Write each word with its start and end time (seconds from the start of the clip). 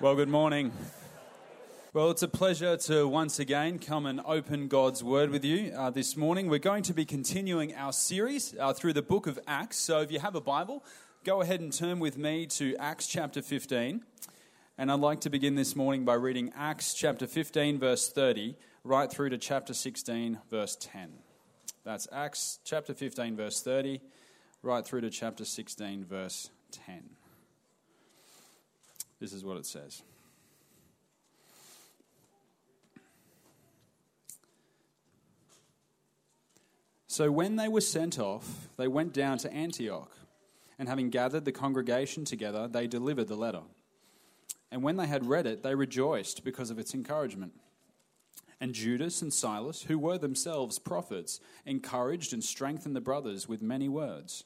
Well, 0.00 0.14
good 0.14 0.28
morning. 0.28 0.70
Well, 1.92 2.12
it's 2.12 2.22
a 2.22 2.28
pleasure 2.28 2.76
to 2.76 3.08
once 3.08 3.40
again 3.40 3.80
come 3.80 4.06
and 4.06 4.20
open 4.24 4.68
God's 4.68 5.02
Word 5.02 5.30
with 5.30 5.44
you 5.44 5.72
uh, 5.76 5.90
this 5.90 6.16
morning. 6.16 6.48
We're 6.48 6.60
going 6.60 6.84
to 6.84 6.94
be 6.94 7.04
continuing 7.04 7.74
our 7.74 7.92
series 7.92 8.54
uh, 8.60 8.72
through 8.72 8.92
the 8.92 9.02
book 9.02 9.26
of 9.26 9.40
Acts. 9.48 9.76
So 9.76 10.00
if 10.00 10.12
you 10.12 10.20
have 10.20 10.36
a 10.36 10.40
Bible, 10.40 10.84
go 11.24 11.40
ahead 11.40 11.58
and 11.58 11.72
turn 11.72 11.98
with 11.98 12.16
me 12.16 12.46
to 12.46 12.76
Acts 12.76 13.08
chapter 13.08 13.42
15. 13.42 14.04
And 14.78 14.92
I'd 14.92 15.00
like 15.00 15.20
to 15.22 15.30
begin 15.30 15.56
this 15.56 15.74
morning 15.74 16.04
by 16.04 16.14
reading 16.14 16.52
Acts 16.56 16.94
chapter 16.94 17.26
15, 17.26 17.80
verse 17.80 18.08
30, 18.08 18.54
right 18.84 19.10
through 19.10 19.30
to 19.30 19.38
chapter 19.38 19.74
16, 19.74 20.38
verse 20.48 20.76
10. 20.80 21.10
That's 21.82 22.06
Acts 22.12 22.60
chapter 22.62 22.94
15, 22.94 23.36
verse 23.36 23.60
30, 23.62 24.00
right 24.62 24.86
through 24.86 25.00
to 25.00 25.10
chapter 25.10 25.44
16, 25.44 26.04
verse 26.04 26.50
10. 26.70 27.17
This 29.20 29.32
is 29.32 29.44
what 29.44 29.56
it 29.56 29.66
says. 29.66 30.02
So 37.06 37.32
when 37.32 37.56
they 37.56 37.66
were 37.66 37.80
sent 37.80 38.18
off, 38.20 38.68
they 38.76 38.86
went 38.86 39.12
down 39.12 39.38
to 39.38 39.52
Antioch, 39.52 40.12
and 40.78 40.88
having 40.88 41.10
gathered 41.10 41.44
the 41.44 41.50
congregation 41.50 42.24
together, 42.24 42.68
they 42.68 42.86
delivered 42.86 43.26
the 43.26 43.34
letter. 43.34 43.62
And 44.70 44.84
when 44.84 44.96
they 44.96 45.06
had 45.08 45.28
read 45.28 45.46
it, 45.46 45.64
they 45.64 45.74
rejoiced 45.74 46.44
because 46.44 46.70
of 46.70 46.78
its 46.78 46.94
encouragement. 46.94 47.54
And 48.60 48.72
Judas 48.74 49.22
and 49.22 49.32
Silas, 49.32 49.82
who 49.82 49.98
were 49.98 50.18
themselves 50.18 50.78
prophets, 50.78 51.40
encouraged 51.64 52.32
and 52.32 52.44
strengthened 52.44 52.94
the 52.94 53.00
brothers 53.00 53.48
with 53.48 53.62
many 53.62 53.88
words. 53.88 54.44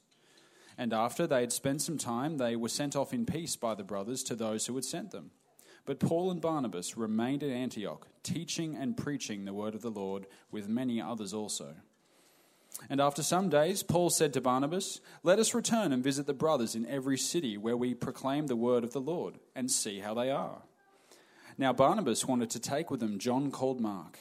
And 0.78 0.92
after 0.92 1.26
they 1.26 1.40
had 1.40 1.52
spent 1.52 1.82
some 1.82 1.98
time, 1.98 2.38
they 2.38 2.56
were 2.56 2.68
sent 2.68 2.96
off 2.96 3.12
in 3.12 3.26
peace 3.26 3.56
by 3.56 3.74
the 3.74 3.84
brothers 3.84 4.22
to 4.24 4.34
those 4.34 4.66
who 4.66 4.74
had 4.74 4.84
sent 4.84 5.10
them. 5.10 5.30
But 5.84 6.00
Paul 6.00 6.30
and 6.30 6.40
Barnabas 6.40 6.96
remained 6.96 7.42
at 7.42 7.50
Antioch, 7.50 8.06
teaching 8.22 8.76
and 8.76 8.96
preaching 8.96 9.44
the 9.44 9.52
word 9.52 9.74
of 9.74 9.82
the 9.82 9.90
Lord 9.90 10.26
with 10.50 10.68
many 10.68 11.00
others 11.00 11.34
also. 11.34 11.74
And 12.88 13.00
after 13.00 13.22
some 13.22 13.48
days, 13.48 13.82
Paul 13.82 14.10
said 14.10 14.32
to 14.32 14.40
Barnabas, 14.40 15.00
Let 15.22 15.38
us 15.38 15.54
return 15.54 15.92
and 15.92 16.02
visit 16.02 16.26
the 16.26 16.32
brothers 16.34 16.74
in 16.74 16.86
every 16.86 17.18
city 17.18 17.56
where 17.56 17.76
we 17.76 17.94
proclaim 17.94 18.46
the 18.46 18.56
word 18.56 18.84
of 18.84 18.92
the 18.92 19.00
Lord, 19.00 19.38
and 19.54 19.70
see 19.70 20.00
how 20.00 20.14
they 20.14 20.30
are. 20.30 20.62
Now 21.58 21.72
Barnabas 21.72 22.26
wanted 22.26 22.50
to 22.50 22.60
take 22.60 22.90
with 22.90 23.00
them 23.00 23.18
John 23.18 23.50
called 23.50 23.80
Mark. 23.80 24.20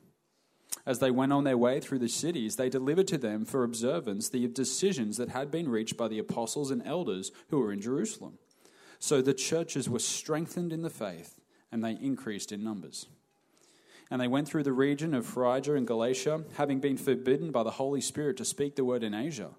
As 0.85 0.99
they 0.99 1.11
went 1.11 1.33
on 1.33 1.43
their 1.43 1.57
way 1.57 1.79
through 1.79 1.99
the 1.99 2.09
cities, 2.09 2.55
they 2.55 2.69
delivered 2.69 3.07
to 3.09 3.17
them 3.17 3.45
for 3.45 3.63
observance 3.63 4.29
the 4.29 4.47
decisions 4.47 5.17
that 5.17 5.29
had 5.29 5.51
been 5.51 5.69
reached 5.69 5.97
by 5.97 6.07
the 6.07 6.19
apostles 6.19 6.71
and 6.71 6.81
elders 6.85 7.31
who 7.49 7.59
were 7.59 7.71
in 7.71 7.81
Jerusalem. 7.81 8.39
So 8.99 9.21
the 9.21 9.33
churches 9.33 9.89
were 9.89 9.99
strengthened 9.99 10.73
in 10.73 10.81
the 10.81 10.89
faith, 10.89 11.39
and 11.71 11.83
they 11.83 11.97
increased 12.01 12.51
in 12.51 12.63
numbers. 12.63 13.07
And 14.09 14.19
they 14.19 14.27
went 14.27 14.47
through 14.47 14.63
the 14.63 14.73
region 14.73 15.13
of 15.13 15.25
Phrygia 15.25 15.75
and 15.75 15.87
Galatia, 15.87 16.43
having 16.55 16.79
been 16.79 16.97
forbidden 16.97 17.51
by 17.51 17.63
the 17.63 17.71
Holy 17.71 18.01
Spirit 18.01 18.37
to 18.37 18.45
speak 18.45 18.75
the 18.75 18.83
word 18.83 19.03
in 19.03 19.13
Asia. 19.13 19.51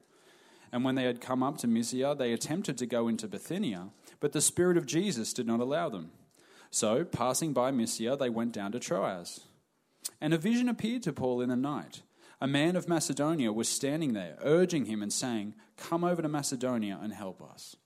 And 0.70 0.84
when 0.84 0.94
they 0.94 1.04
had 1.04 1.20
come 1.20 1.42
up 1.42 1.58
to 1.58 1.66
Mysia, 1.66 2.14
they 2.18 2.32
attempted 2.32 2.78
to 2.78 2.86
go 2.86 3.08
into 3.08 3.28
Bithynia, 3.28 3.90
but 4.20 4.32
the 4.32 4.40
Spirit 4.40 4.76
of 4.76 4.86
Jesus 4.86 5.32
did 5.32 5.46
not 5.46 5.60
allow 5.60 5.88
them. 5.88 6.12
So, 6.70 7.04
passing 7.04 7.52
by 7.52 7.70
Mysia, 7.70 8.16
they 8.16 8.30
went 8.30 8.52
down 8.52 8.72
to 8.72 8.80
Troas. 8.80 9.40
And 10.20 10.32
a 10.32 10.38
vision 10.38 10.68
appeared 10.68 11.02
to 11.04 11.12
Paul 11.12 11.40
in 11.40 11.48
the 11.48 11.56
night. 11.56 12.02
A 12.40 12.46
man 12.46 12.74
of 12.74 12.88
Macedonia 12.88 13.52
was 13.52 13.68
standing 13.68 14.14
there, 14.14 14.36
urging 14.42 14.86
him 14.86 15.02
and 15.02 15.12
saying, 15.12 15.54
Come 15.76 16.04
over 16.04 16.22
to 16.22 16.28
Macedonia 16.28 16.98
and 17.00 17.12
help 17.12 17.42
us. 17.42 17.76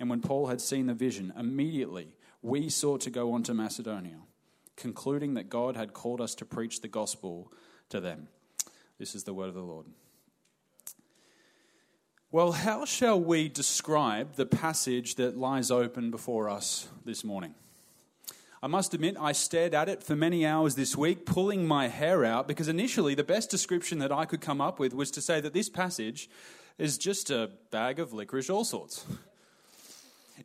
And 0.00 0.08
when 0.08 0.20
Paul 0.20 0.46
had 0.46 0.60
seen 0.60 0.86
the 0.86 0.94
vision, 0.94 1.32
immediately 1.38 2.14
we 2.40 2.68
sought 2.68 3.00
to 3.02 3.10
go 3.10 3.32
on 3.32 3.42
to 3.44 3.54
Macedonia, 3.54 4.18
concluding 4.76 5.34
that 5.34 5.48
God 5.48 5.76
had 5.76 5.92
called 5.92 6.20
us 6.20 6.34
to 6.36 6.44
preach 6.44 6.80
the 6.80 6.88
gospel 6.88 7.52
to 7.90 8.00
them. 8.00 8.28
This 8.98 9.14
is 9.14 9.24
the 9.24 9.34
word 9.34 9.48
of 9.48 9.54
the 9.54 9.60
Lord. 9.60 9.86
Well, 12.30 12.52
how 12.52 12.86
shall 12.86 13.20
we 13.20 13.50
describe 13.50 14.36
the 14.36 14.46
passage 14.46 15.16
that 15.16 15.36
lies 15.36 15.70
open 15.70 16.10
before 16.10 16.48
us 16.48 16.88
this 17.04 17.24
morning? 17.24 17.54
I 18.64 18.68
must 18.68 18.94
admit, 18.94 19.16
I 19.18 19.32
stared 19.32 19.74
at 19.74 19.88
it 19.88 20.04
for 20.04 20.14
many 20.14 20.46
hours 20.46 20.76
this 20.76 20.96
week, 20.96 21.26
pulling 21.26 21.66
my 21.66 21.88
hair 21.88 22.24
out, 22.24 22.46
because 22.46 22.68
initially 22.68 23.16
the 23.16 23.24
best 23.24 23.50
description 23.50 23.98
that 23.98 24.12
I 24.12 24.24
could 24.24 24.40
come 24.40 24.60
up 24.60 24.78
with 24.78 24.94
was 24.94 25.10
to 25.12 25.20
say 25.20 25.40
that 25.40 25.52
this 25.52 25.68
passage 25.68 26.30
is 26.78 26.96
just 26.96 27.28
a 27.28 27.50
bag 27.72 27.98
of 27.98 28.12
licorice 28.12 28.48
all 28.48 28.62
sorts. 28.62 29.04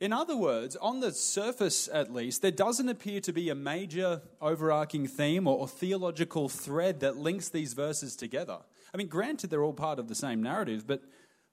In 0.02 0.12
other 0.12 0.36
words, 0.36 0.76
on 0.78 1.00
the 1.00 1.12
surface 1.12 1.88
at 1.94 2.12
least, 2.12 2.42
there 2.42 2.50
doesn't 2.50 2.90
appear 2.90 3.22
to 3.22 3.32
be 3.32 3.50
a 3.50 3.56
major 3.56 4.24
overarching 4.42 5.08
theme 5.08 5.48
or, 5.48 5.68
theological 5.68 6.50
thread 6.50 7.02
that 7.02 7.18
links 7.18 7.50
these 7.50 7.74
verses 7.74 8.16
together. 8.16 8.58
I 8.96 8.98
mean, 8.98 9.10
granted, 9.10 9.52
they're 9.52 9.64
all 9.64 9.74
part 9.74 10.00
of 10.00 10.08
the 10.08 10.16
same 10.16 10.42
narrative, 10.42 10.88
but 10.88 11.04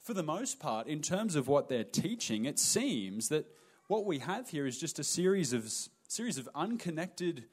for 0.01 0.15
the 0.15 0.23
most 0.23 0.61
part, 0.61 0.87
in 0.87 1.03
terms 1.03 1.37
of 1.37 1.47
what 1.47 1.69
they're 1.69 1.85
teaching, 1.85 2.47
it 2.47 2.59
seems 2.59 3.29
that 3.29 3.45
what 3.87 4.07
we 4.07 4.21
have 4.21 4.49
here 4.49 4.67
is 4.67 4.79
just 4.79 4.99
a 4.99 5.05
series 5.05 5.53
of 5.53 5.71
series 6.09 6.38
of 6.38 6.48
unconnected 6.54 7.44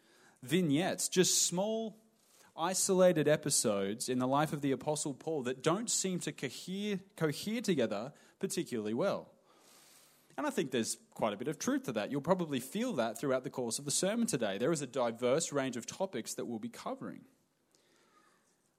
vignettes, 0.43 1.07
just 1.07 1.45
small, 1.45 1.97
isolated 2.57 3.27
episodes 3.27 4.09
in 4.09 4.19
the 4.19 4.27
life 4.27 4.53
of 4.53 4.61
the 4.61 4.71
Apostle 4.71 5.13
Paul 5.13 5.43
that 5.43 5.63
don't 5.63 5.89
seem 5.89 6.19
to 6.19 6.31
cohere, 6.31 6.99
cohere 7.15 7.61
together 7.61 8.13
particularly 8.39 8.93
well. 8.93 9.29
And 10.37 10.47
I 10.47 10.49
think 10.49 10.71
there's 10.71 10.97
quite 11.13 11.33
a 11.33 11.37
bit 11.37 11.47
of 11.47 11.59
truth 11.59 11.83
to 11.83 11.91
that. 11.93 12.11
You'll 12.11 12.21
probably 12.21 12.59
feel 12.59 12.93
that 12.93 13.19
throughout 13.19 13.43
the 13.43 13.49
course 13.49 13.79
of 13.79 13.85
the 13.85 13.91
sermon 13.91 14.27
today. 14.27 14.57
There 14.57 14.71
is 14.71 14.81
a 14.81 14.87
diverse 14.87 15.51
range 15.51 15.77
of 15.77 15.85
topics 15.85 16.33
that 16.35 16.45
we'll 16.45 16.59
be 16.59 16.69
covering. 16.69 17.21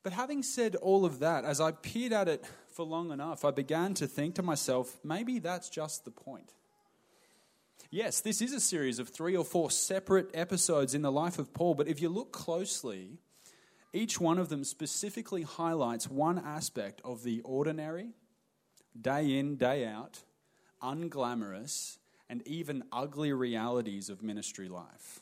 But 0.03 0.13
having 0.13 0.43
said 0.43 0.75
all 0.77 1.05
of 1.05 1.21
that, 1.21 1.45
as 1.45 1.61
I 1.61 1.71
peered 1.71 2.13
at 2.13 2.29
it 2.29 2.45
for 2.69 2.85
long 2.85 3.13
enough, 3.13 3.45
I 3.45 3.53
began 3.53 3.95
to 3.95 4.07
think 4.07 4.35
to 4.37 4.43
myself, 4.43 4.99
maybe 5.05 5.39
that's 5.39 5.69
just 5.69 6.05
the 6.05 6.11
point. 6.11 6.53
Yes, 7.95 8.23
this 8.23 8.41
is 8.41 8.55
a 8.55 8.61
series 8.61 8.99
of 8.99 9.11
three 9.11 9.37
or 9.37 9.45
four 9.45 9.71
separate 9.71 10.31
episodes 10.33 10.95
in 10.95 11.03
the 11.03 11.13
life 11.13 11.39
of 11.39 11.53
Paul, 11.53 11.75
but 11.75 11.89
if 11.89 12.01
you 12.01 12.09
look 12.09 12.33
closely, 12.33 13.19
each 13.93 14.19
one 14.19 14.39
of 14.39 14.49
them 14.49 14.65
specifically 14.65 15.43
highlights 15.43 16.09
one 16.09 16.39
aspect 16.39 17.03
of 17.05 17.23
the 17.23 17.43
ordinary, 17.43 18.15
day 18.99 19.39
in, 19.39 19.57
day 19.57 19.85
out, 19.85 20.21
unglamorous, 20.83 21.99
and 22.31 22.41
even 22.49 22.83
ugly 22.91 23.35
realities 23.35 24.09
of 24.09 24.23
ministry 24.23 24.71
life. 24.71 25.21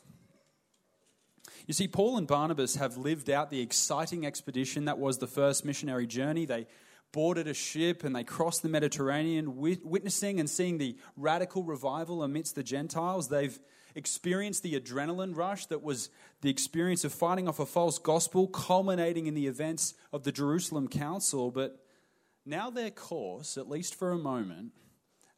You 1.67 1.73
see, 1.73 1.89
Paul 1.89 2.17
and 2.17 2.25
Barnabas 2.25 2.77
have 2.77 2.95
lived 2.95 3.29
out 3.29 3.49
the 3.49 3.59
exciting 3.59 4.25
expedition 4.25 4.85
that 4.85 4.97
was 4.97 5.17
the 5.17 5.27
first 5.27 5.65
missionary 5.65 6.07
journey. 6.07 6.45
They 6.45 6.67
boarded 7.11 7.47
a 7.47 7.53
ship 7.53 8.03
and 8.03 8.15
they 8.15 8.23
crossed 8.23 8.61
the 8.61 8.69
Mediterranean, 8.69 9.57
witnessing 9.57 10.39
and 10.39 10.49
seeing 10.49 10.77
the 10.77 10.97
radical 11.17 11.63
revival 11.63 12.23
amidst 12.23 12.55
the 12.55 12.63
Gentiles. 12.63 13.29
They've 13.29 13.59
experienced 13.95 14.63
the 14.63 14.79
adrenaline 14.79 15.35
rush 15.35 15.65
that 15.67 15.83
was 15.83 16.09
the 16.41 16.49
experience 16.49 17.03
of 17.03 17.13
fighting 17.13 17.47
off 17.47 17.59
a 17.59 17.65
false 17.65 17.99
gospel, 17.99 18.47
culminating 18.47 19.27
in 19.27 19.33
the 19.33 19.47
events 19.47 19.93
of 20.13 20.23
the 20.23 20.31
Jerusalem 20.31 20.87
Council. 20.87 21.51
But 21.51 21.83
now 22.45 22.69
their 22.69 22.91
course, 22.91 23.57
at 23.57 23.69
least 23.69 23.95
for 23.95 24.11
a 24.11 24.17
moment, 24.17 24.71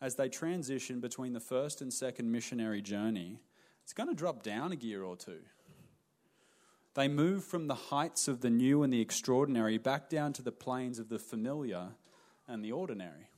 as 0.02 0.16
they 0.16 0.30
transition 0.30 1.00
between 1.00 1.34
the 1.34 1.40
first 1.40 1.82
and 1.82 1.92
second 1.92 2.32
missionary 2.32 2.82
journey, 2.82 3.40
it's 3.84 3.94
going 3.94 4.10
to 4.10 4.16
drop 4.16 4.44
down 4.44 4.72
a 4.72 4.76
gear 4.76 5.04
or 5.04 5.16
two. 5.16 5.40
They 6.96 7.08
move 7.08 7.44
from 7.44 7.68
the 7.68 7.76
heights 7.76 8.28
of 8.28 8.42
the 8.42 8.50
new 8.50 8.84
and 8.84 8.94
the 8.94 9.02
extraordinary 9.02 9.78
back 9.78 10.10
down 10.10 10.34
to 10.34 10.42
the 10.42 10.52
plains 10.52 11.00
of 11.00 11.10
the 11.10 11.18
familiar 11.18 11.90
and 12.48 12.64
the 12.64 12.72
ordinary. 12.72 13.30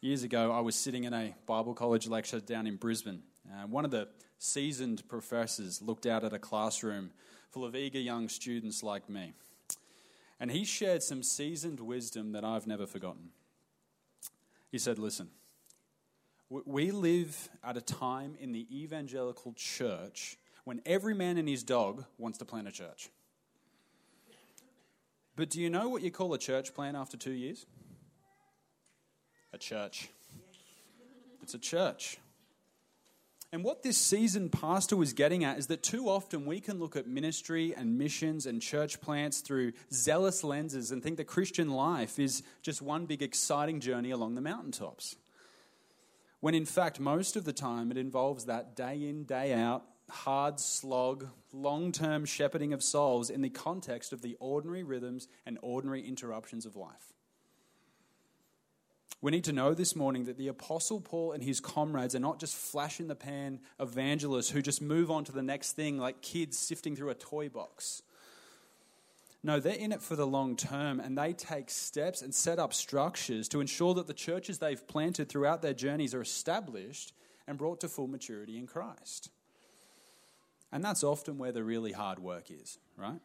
Years 0.00 0.22
ago, 0.22 0.52
I 0.52 0.60
was 0.60 0.74
sitting 0.74 1.04
in 1.04 1.12
a 1.12 1.34
Bible 1.46 1.74
college 1.74 2.06
lecture 2.06 2.40
down 2.40 2.66
in 2.66 2.76
Brisbane. 2.76 3.22
Uh, 3.50 3.66
one 3.66 3.84
of 3.84 3.90
the 3.90 4.08
seasoned 4.38 5.06
professors 5.08 5.82
looked 5.82 6.06
out 6.06 6.24
at 6.24 6.32
a 6.32 6.38
classroom 6.38 7.10
full 7.50 7.64
of 7.64 7.74
eager 7.74 7.98
young 7.98 8.28
students 8.28 8.82
like 8.82 9.10
me. 9.10 9.32
And 10.40 10.50
he 10.50 10.64
shared 10.64 11.02
some 11.02 11.22
seasoned 11.22 11.80
wisdom 11.80 12.32
that 12.32 12.44
I've 12.44 12.66
never 12.66 12.86
forgotten. 12.86 13.30
He 14.70 14.78
said, 14.78 14.98
Listen, 14.98 15.28
we 16.48 16.90
live 16.90 17.48
at 17.64 17.76
a 17.76 17.80
time 17.80 18.36
in 18.40 18.52
the 18.52 18.66
evangelical 18.70 19.52
church 19.54 20.38
when 20.68 20.82
every 20.84 21.14
man 21.14 21.38
and 21.38 21.48
his 21.48 21.62
dog 21.62 22.04
wants 22.18 22.36
to 22.36 22.44
plant 22.44 22.68
a 22.68 22.70
church. 22.70 23.08
But 25.34 25.48
do 25.48 25.62
you 25.62 25.70
know 25.70 25.88
what 25.88 26.02
you 26.02 26.10
call 26.10 26.34
a 26.34 26.38
church 26.38 26.74
plant 26.74 26.94
after 26.94 27.16
two 27.16 27.30
years? 27.30 27.64
A 29.54 29.56
church. 29.56 30.10
It's 31.42 31.54
a 31.54 31.58
church. 31.58 32.18
And 33.50 33.64
what 33.64 33.82
this 33.82 33.96
seasoned 33.96 34.52
pastor 34.52 34.94
was 34.94 35.14
getting 35.14 35.42
at 35.42 35.56
is 35.56 35.68
that 35.68 35.82
too 35.82 36.06
often 36.06 36.44
we 36.44 36.60
can 36.60 36.78
look 36.78 36.96
at 36.96 37.06
ministry 37.06 37.74
and 37.74 37.96
missions 37.96 38.44
and 38.44 38.60
church 38.60 39.00
plants 39.00 39.40
through 39.40 39.72
zealous 39.90 40.44
lenses 40.44 40.90
and 40.90 41.02
think 41.02 41.16
that 41.16 41.26
Christian 41.26 41.70
life 41.70 42.18
is 42.18 42.42
just 42.60 42.82
one 42.82 43.06
big 43.06 43.22
exciting 43.22 43.80
journey 43.80 44.10
along 44.10 44.34
the 44.34 44.42
mountaintops. 44.42 45.16
When 46.40 46.54
in 46.54 46.66
fact, 46.66 47.00
most 47.00 47.36
of 47.36 47.46
the 47.46 47.54
time, 47.54 47.90
it 47.90 47.96
involves 47.96 48.44
that 48.44 48.76
day 48.76 49.08
in, 49.08 49.24
day 49.24 49.54
out, 49.54 49.84
hard 50.10 50.60
slog, 50.60 51.28
long 51.52 51.92
term 51.92 52.24
shepherding 52.24 52.72
of 52.72 52.82
souls 52.82 53.30
in 53.30 53.42
the 53.42 53.50
context 53.50 54.12
of 54.12 54.22
the 54.22 54.36
ordinary 54.40 54.82
rhythms 54.82 55.28
and 55.46 55.58
ordinary 55.62 56.06
interruptions 56.06 56.66
of 56.66 56.76
life. 56.76 57.12
We 59.20 59.32
need 59.32 59.44
to 59.44 59.52
know 59.52 59.74
this 59.74 59.96
morning 59.96 60.24
that 60.24 60.38
the 60.38 60.46
Apostle 60.46 61.00
Paul 61.00 61.32
and 61.32 61.42
his 61.42 61.58
comrades 61.58 62.14
are 62.14 62.20
not 62.20 62.38
just 62.38 62.54
flash 62.54 63.00
in 63.00 63.08
the 63.08 63.16
pan 63.16 63.58
evangelists 63.80 64.50
who 64.50 64.62
just 64.62 64.80
move 64.80 65.10
on 65.10 65.24
to 65.24 65.32
the 65.32 65.42
next 65.42 65.72
thing 65.72 65.98
like 65.98 66.22
kids 66.22 66.56
sifting 66.56 66.94
through 66.94 67.10
a 67.10 67.14
toy 67.14 67.48
box. 67.48 68.02
No, 69.42 69.58
they're 69.58 69.74
in 69.74 69.90
it 69.90 70.02
for 70.02 70.14
the 70.14 70.26
long 70.26 70.56
term 70.56 71.00
and 71.00 71.18
they 71.18 71.32
take 71.32 71.68
steps 71.68 72.22
and 72.22 72.32
set 72.32 72.60
up 72.60 72.72
structures 72.72 73.48
to 73.48 73.60
ensure 73.60 73.94
that 73.94 74.06
the 74.06 74.14
churches 74.14 74.58
they've 74.58 74.86
planted 74.86 75.28
throughout 75.28 75.62
their 75.62 75.74
journeys 75.74 76.14
are 76.14 76.22
established 76.22 77.12
and 77.48 77.58
brought 77.58 77.80
to 77.80 77.88
full 77.88 78.06
maturity 78.06 78.56
in 78.56 78.66
Christ. 78.68 79.30
And 80.70 80.84
that's 80.84 81.02
often 81.02 81.38
where 81.38 81.52
the 81.52 81.64
really 81.64 81.92
hard 81.92 82.18
work 82.18 82.50
is, 82.50 82.78
right? 82.96 83.20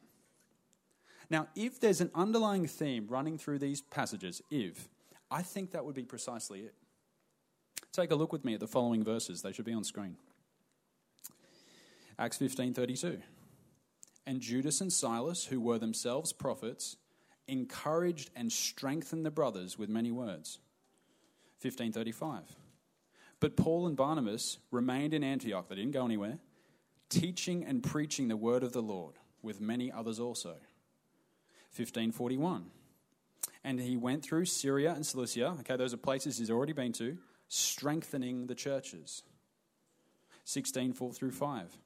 Now, 1.30 1.48
if 1.56 1.80
there's 1.80 2.02
an 2.02 2.12
underlying 2.14 2.68
theme 2.68 3.08
running 3.10 3.38
through 3.38 3.60
these 3.60 3.82
passages, 3.82 4.42
if, 4.50 4.88
I 5.30 5.42
think 5.42 5.72
that 5.72 5.86
would 5.86 5.96
be 5.96 6.04
precisely 6.04 6.62
it. 6.62 6.76
Take 7.92 8.12
a 8.12 8.16
look 8.16 8.32
with 8.32 8.46
me 8.46 8.54
at 8.54 8.60
the 8.60 8.68
following 8.68 9.04
verses. 9.04 9.42
They 9.42 9.52
should 9.52 9.66
be 9.66 9.74
on 9.74 9.84
screen. 9.84 10.18
Acts 12.18 12.38
15:32. 12.38 13.22
And 14.26 14.40
Judas 14.40 14.80
and 14.80 14.92
Silas, 14.92 15.46
who 15.46 15.60
were 15.60 15.78
themselves 15.78 16.32
prophets, 16.32 16.98
encouraged 17.48 18.30
and 18.36 18.52
strengthened 18.52 19.26
the 19.26 19.32
brothers 19.32 19.78
with 19.78 19.90
many 19.90 20.12
words. 20.12 20.60
1535. 21.62 22.56
But 23.40 23.58
Paul 23.58 23.88
and 23.88 23.98
Barnabas 23.98 24.60
remained 24.72 25.14
in 25.14 25.24
Antioch. 25.24 25.68
They 25.68 25.76
didn't 25.76 25.92
go 25.92 26.06
anywhere, 26.06 26.40
teaching 27.14 27.64
and 27.66 27.84
preaching 27.84 28.28
the 28.28 28.38
word 28.38 28.64
of 28.64 28.74
the 28.74 28.82
Lord 28.82 29.16
with 29.42 29.62
many 29.62 29.92
others 29.92 30.20
also. 30.20 30.56
1541 31.76 32.72
and 33.64 33.80
he 33.80 33.96
went 33.96 34.24
through 34.24 34.46
Syria 34.46 34.94
and 34.94 35.06
Cilicia. 35.06 35.56
Okay, 35.62 35.76
those 35.76 35.94
are 35.94 35.98
places 35.98 36.38
he's 36.38 36.52
already 36.52 36.74
been 36.74 36.94
to, 36.94 37.18
strengthening 37.48 38.48
the 38.48 38.56
churches. 38.56 39.24
16, 40.46 40.94
4 40.94 41.14
through 41.14 41.32
5. 41.32 41.78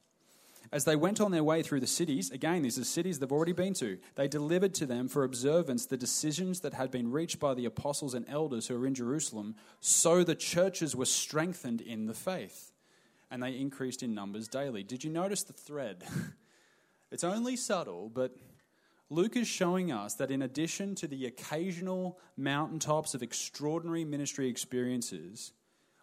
As 0.70 0.84
they 0.84 0.96
went 0.96 1.20
on 1.20 1.30
their 1.30 1.44
way 1.44 1.62
through 1.62 1.80
the 1.80 1.86
cities, 1.86 2.30
again, 2.30 2.62
these 2.62 2.78
are 2.78 2.84
cities 2.84 3.18
they've 3.18 3.32
already 3.32 3.52
been 3.52 3.74
to, 3.74 3.98
they 4.16 4.28
delivered 4.28 4.74
to 4.74 4.86
them 4.86 5.08
for 5.08 5.24
observance 5.24 5.86
the 5.86 5.96
decisions 5.96 6.60
that 6.60 6.74
had 6.74 6.90
been 6.90 7.10
reached 7.10 7.38
by 7.38 7.54
the 7.54 7.64
apostles 7.64 8.12
and 8.12 8.26
elders 8.28 8.66
who 8.66 8.78
were 8.78 8.86
in 8.86 8.94
Jerusalem, 8.94 9.54
so 9.80 10.24
the 10.24 10.34
churches 10.34 10.94
were 10.94 11.06
strengthened 11.06 11.80
in 11.80 12.06
the 12.06 12.12
faith, 12.12 12.72
and 13.30 13.42
they 13.42 13.52
increased 13.52 14.02
in 14.02 14.14
numbers 14.14 14.48
daily. 14.48 14.82
Did 14.82 15.04
you 15.04 15.10
notice 15.10 15.42
the 15.42 15.52
thread? 15.52 16.04
it's 17.10 17.24
only 17.24 17.56
subtle, 17.56 18.10
but 18.12 18.36
Luke 19.10 19.36
is 19.36 19.48
showing 19.48 19.90
us 19.90 20.14
that 20.14 20.30
in 20.30 20.42
addition 20.42 20.94
to 20.96 21.06
the 21.06 21.26
occasional 21.26 22.18
mountaintops 22.36 23.14
of 23.14 23.22
extraordinary 23.22 24.04
ministry 24.04 24.48
experiences, 24.48 25.52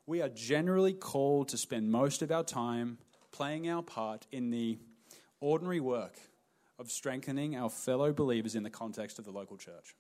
we 0.08 0.22
are 0.22 0.30
generally 0.30 0.94
called 0.94 1.50
to 1.50 1.58
spend 1.58 1.92
most 1.92 2.22
of 2.22 2.32
our 2.32 2.44
time 2.44 2.98
playing 3.32 3.70
our 3.70 3.84
part 3.84 4.26
in 4.32 4.50
the 4.50 4.80
ordinary 5.40 5.80
work 5.80 6.16
of 6.80 6.90
strengthening 6.90 7.56
our 7.56 7.70
fellow 7.70 8.12
believers 8.12 8.56
in 8.56 8.64
the 8.64 8.70
context 8.70 9.20
of 9.20 9.26
the 9.26 9.32
local 9.32 9.58
church. 9.58 9.96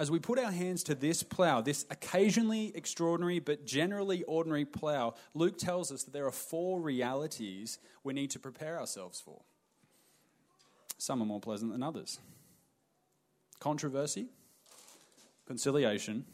As 0.00 0.10
we 0.10 0.18
put 0.18 0.38
our 0.38 0.50
hands 0.50 0.82
to 0.84 0.94
this 0.94 1.22
plow, 1.22 1.60
this 1.60 1.84
occasionally 1.90 2.72
extraordinary 2.74 3.38
but 3.38 3.66
generally 3.66 4.22
ordinary 4.22 4.64
plow, 4.64 5.12
Luke 5.34 5.58
tells 5.58 5.92
us 5.92 6.04
that 6.04 6.14
there 6.14 6.26
are 6.26 6.32
four 6.32 6.80
realities 6.80 7.78
we 8.02 8.14
need 8.14 8.30
to 8.30 8.38
prepare 8.38 8.80
ourselves 8.80 9.20
for. 9.20 9.42
Some 10.96 11.20
are 11.20 11.26
more 11.26 11.38
pleasant 11.38 11.70
than 11.70 11.82
others. 11.82 12.18
Controversy, 13.58 14.28
conciliation, 15.44 16.24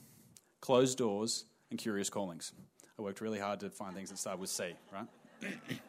closed 0.61 0.97
doors, 0.97 1.47
and 1.69 1.77
curious 1.77 2.09
callings. 2.09 2.53
I 2.97 3.03
worked 3.03 3.21
really 3.21 3.41
hard 3.41 3.59
to 3.61 3.71
find 3.71 3.97
things 3.97 4.11
that 4.11 4.19
start 4.19 4.39
with 4.39 4.49
C, 4.49 4.75
right? 4.93 5.09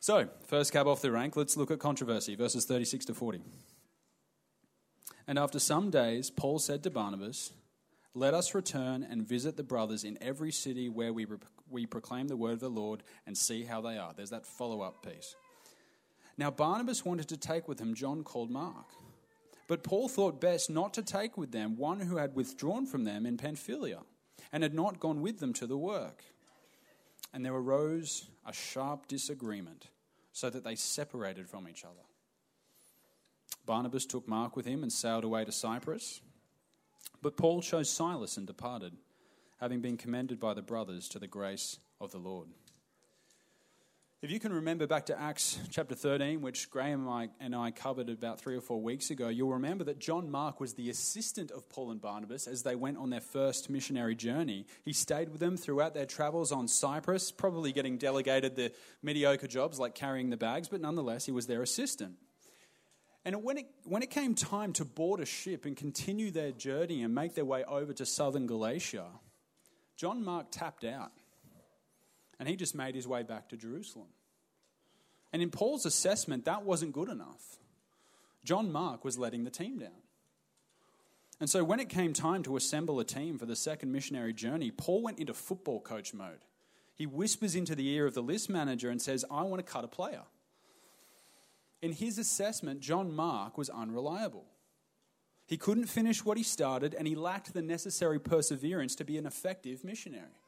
so, 0.00 0.28
first 0.48 0.72
cab 0.72 0.88
off 0.88 1.02
the 1.02 1.12
rank, 1.12 1.36
let's 1.36 1.56
look 1.56 1.70
at 1.70 1.78
controversy, 1.78 2.34
verses 2.34 2.64
36 2.64 3.04
to 3.04 3.14
40. 3.14 3.42
And 5.26 5.38
after 5.38 5.58
some 5.58 5.90
days, 5.90 6.30
Paul 6.30 6.58
said 6.58 6.82
to 6.84 6.90
Barnabas, 6.90 7.52
Let 8.14 8.34
us 8.34 8.54
return 8.54 9.02
and 9.02 9.26
visit 9.26 9.56
the 9.56 9.62
brothers 9.62 10.04
in 10.04 10.18
every 10.20 10.52
city 10.52 10.88
where 10.88 11.12
we, 11.12 11.26
we 11.68 11.86
proclaim 11.86 12.28
the 12.28 12.36
word 12.36 12.54
of 12.54 12.60
the 12.60 12.68
Lord 12.68 13.02
and 13.26 13.36
see 13.36 13.64
how 13.64 13.80
they 13.80 13.98
are. 13.98 14.12
There's 14.14 14.30
that 14.30 14.46
follow 14.46 14.82
up 14.82 15.04
piece. 15.04 15.34
Now, 16.38 16.50
Barnabas 16.50 17.04
wanted 17.04 17.28
to 17.28 17.36
take 17.36 17.66
with 17.66 17.80
him 17.80 17.94
John 17.94 18.22
called 18.22 18.50
Mark. 18.50 18.86
But 19.68 19.82
Paul 19.82 20.08
thought 20.08 20.40
best 20.40 20.70
not 20.70 20.94
to 20.94 21.02
take 21.02 21.36
with 21.36 21.50
them 21.50 21.76
one 21.76 22.00
who 22.00 22.18
had 22.18 22.36
withdrawn 22.36 22.86
from 22.86 23.04
them 23.04 23.26
in 23.26 23.36
Pamphylia 23.36 24.00
and 24.52 24.62
had 24.62 24.74
not 24.74 25.00
gone 25.00 25.22
with 25.22 25.40
them 25.40 25.52
to 25.54 25.66
the 25.66 25.76
work. 25.76 26.22
And 27.32 27.44
there 27.44 27.54
arose 27.54 28.28
a 28.46 28.52
sharp 28.52 29.08
disagreement, 29.08 29.88
so 30.32 30.50
that 30.50 30.64
they 30.64 30.76
separated 30.76 31.48
from 31.48 31.68
each 31.68 31.84
other. 31.84 32.02
Barnabas 33.66 34.06
took 34.06 34.26
Mark 34.28 34.56
with 34.56 34.64
him 34.64 34.82
and 34.82 34.92
sailed 34.92 35.24
away 35.24 35.44
to 35.44 35.52
Cyprus. 35.52 36.20
But 37.20 37.36
Paul 37.36 37.60
chose 37.60 37.90
Silas 37.90 38.36
and 38.36 38.46
departed, 38.46 38.92
having 39.58 39.80
been 39.80 39.96
commended 39.96 40.38
by 40.38 40.54
the 40.54 40.62
brothers 40.62 41.08
to 41.08 41.18
the 41.18 41.26
grace 41.26 41.78
of 42.00 42.12
the 42.12 42.18
Lord. 42.18 42.48
If 44.22 44.30
you 44.30 44.40
can 44.40 44.52
remember 44.52 44.86
back 44.86 45.06
to 45.06 45.20
Acts 45.20 45.58
chapter 45.70 45.94
13, 45.94 46.40
which 46.40 46.70
Graham 46.70 47.06
and 47.38 47.54
I 47.54 47.70
covered 47.70 48.08
about 48.08 48.40
three 48.40 48.56
or 48.56 48.60
four 48.60 48.80
weeks 48.80 49.10
ago, 49.10 49.28
you'll 49.28 49.52
remember 49.52 49.84
that 49.84 49.98
John 49.98 50.30
Mark 50.30 50.58
was 50.58 50.72
the 50.72 50.88
assistant 50.88 51.50
of 51.50 51.68
Paul 51.68 51.90
and 51.90 52.00
Barnabas 52.00 52.46
as 52.46 52.62
they 52.62 52.74
went 52.74 52.96
on 52.96 53.10
their 53.10 53.20
first 53.20 53.68
missionary 53.68 54.14
journey. 54.14 54.66
He 54.84 54.94
stayed 54.94 55.28
with 55.28 55.40
them 55.40 55.56
throughout 55.56 55.92
their 55.92 56.06
travels 56.06 56.50
on 56.50 56.66
Cyprus, 56.66 57.30
probably 57.30 57.72
getting 57.72 57.98
delegated 57.98 58.56
the 58.56 58.72
mediocre 59.02 59.46
jobs 59.46 59.78
like 59.78 59.94
carrying 59.94 60.30
the 60.30 60.36
bags, 60.36 60.68
but 60.68 60.80
nonetheless, 60.80 61.26
he 61.26 61.32
was 61.32 61.46
their 61.46 61.62
assistant. 61.62 62.16
And 63.26 63.42
when 63.42 63.58
it, 63.58 63.66
when 63.82 64.04
it 64.04 64.10
came 64.10 64.36
time 64.36 64.72
to 64.74 64.84
board 64.84 65.18
a 65.18 65.26
ship 65.26 65.64
and 65.64 65.76
continue 65.76 66.30
their 66.30 66.52
journey 66.52 67.02
and 67.02 67.12
make 67.12 67.34
their 67.34 67.44
way 67.44 67.64
over 67.64 67.92
to 67.94 68.06
southern 68.06 68.46
Galatia, 68.46 69.06
John 69.96 70.24
Mark 70.24 70.52
tapped 70.52 70.84
out 70.84 71.10
and 72.38 72.48
he 72.48 72.54
just 72.54 72.76
made 72.76 72.94
his 72.94 73.08
way 73.08 73.24
back 73.24 73.48
to 73.48 73.56
Jerusalem. 73.56 74.06
And 75.32 75.42
in 75.42 75.50
Paul's 75.50 75.86
assessment, 75.86 76.44
that 76.44 76.62
wasn't 76.62 76.92
good 76.92 77.08
enough. 77.08 77.58
John 78.44 78.70
Mark 78.70 79.04
was 79.04 79.18
letting 79.18 79.42
the 79.42 79.50
team 79.50 79.80
down. 79.80 79.90
And 81.40 81.50
so 81.50 81.64
when 81.64 81.80
it 81.80 81.88
came 81.88 82.12
time 82.12 82.44
to 82.44 82.56
assemble 82.56 83.00
a 83.00 83.04
team 83.04 83.38
for 83.38 83.46
the 83.46 83.56
second 83.56 83.90
missionary 83.90 84.34
journey, 84.34 84.70
Paul 84.70 85.02
went 85.02 85.18
into 85.18 85.34
football 85.34 85.80
coach 85.80 86.14
mode. 86.14 86.44
He 86.94 87.06
whispers 87.06 87.56
into 87.56 87.74
the 87.74 87.88
ear 87.88 88.06
of 88.06 88.14
the 88.14 88.22
list 88.22 88.48
manager 88.48 88.88
and 88.88 89.02
says, 89.02 89.24
I 89.28 89.42
want 89.42 89.66
to 89.66 89.70
cut 89.70 89.82
a 89.82 89.88
player. 89.88 90.22
In 91.82 91.92
his 91.92 92.18
assessment, 92.18 92.80
John 92.80 93.14
Mark 93.14 93.58
was 93.58 93.68
unreliable. 93.68 94.46
He 95.46 95.56
couldn't 95.56 95.86
finish 95.86 96.24
what 96.24 96.36
he 96.36 96.42
started, 96.42 96.94
and 96.94 97.06
he 97.06 97.14
lacked 97.14 97.54
the 97.54 97.62
necessary 97.62 98.18
perseverance 98.18 98.96
to 98.96 99.04
be 99.04 99.16
an 99.16 99.26
effective 99.26 99.84
missionary. 99.84 100.40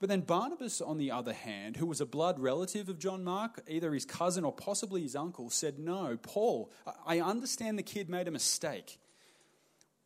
But 0.00 0.10
then 0.10 0.20
Barnabas, 0.20 0.82
on 0.82 0.98
the 0.98 1.10
other 1.10 1.32
hand, 1.32 1.76
who 1.76 1.86
was 1.86 2.00
a 2.00 2.06
blood 2.06 2.38
relative 2.38 2.90
of 2.90 2.98
John 2.98 3.24
Mark, 3.24 3.62
either 3.66 3.94
his 3.94 4.04
cousin 4.04 4.44
or 4.44 4.52
possibly 4.52 5.00
his 5.00 5.16
uncle, 5.16 5.48
said, 5.48 5.78
No, 5.78 6.18
Paul, 6.20 6.70
I 7.06 7.20
understand 7.20 7.78
the 7.78 7.82
kid 7.82 8.10
made 8.10 8.28
a 8.28 8.30
mistake. 8.30 8.98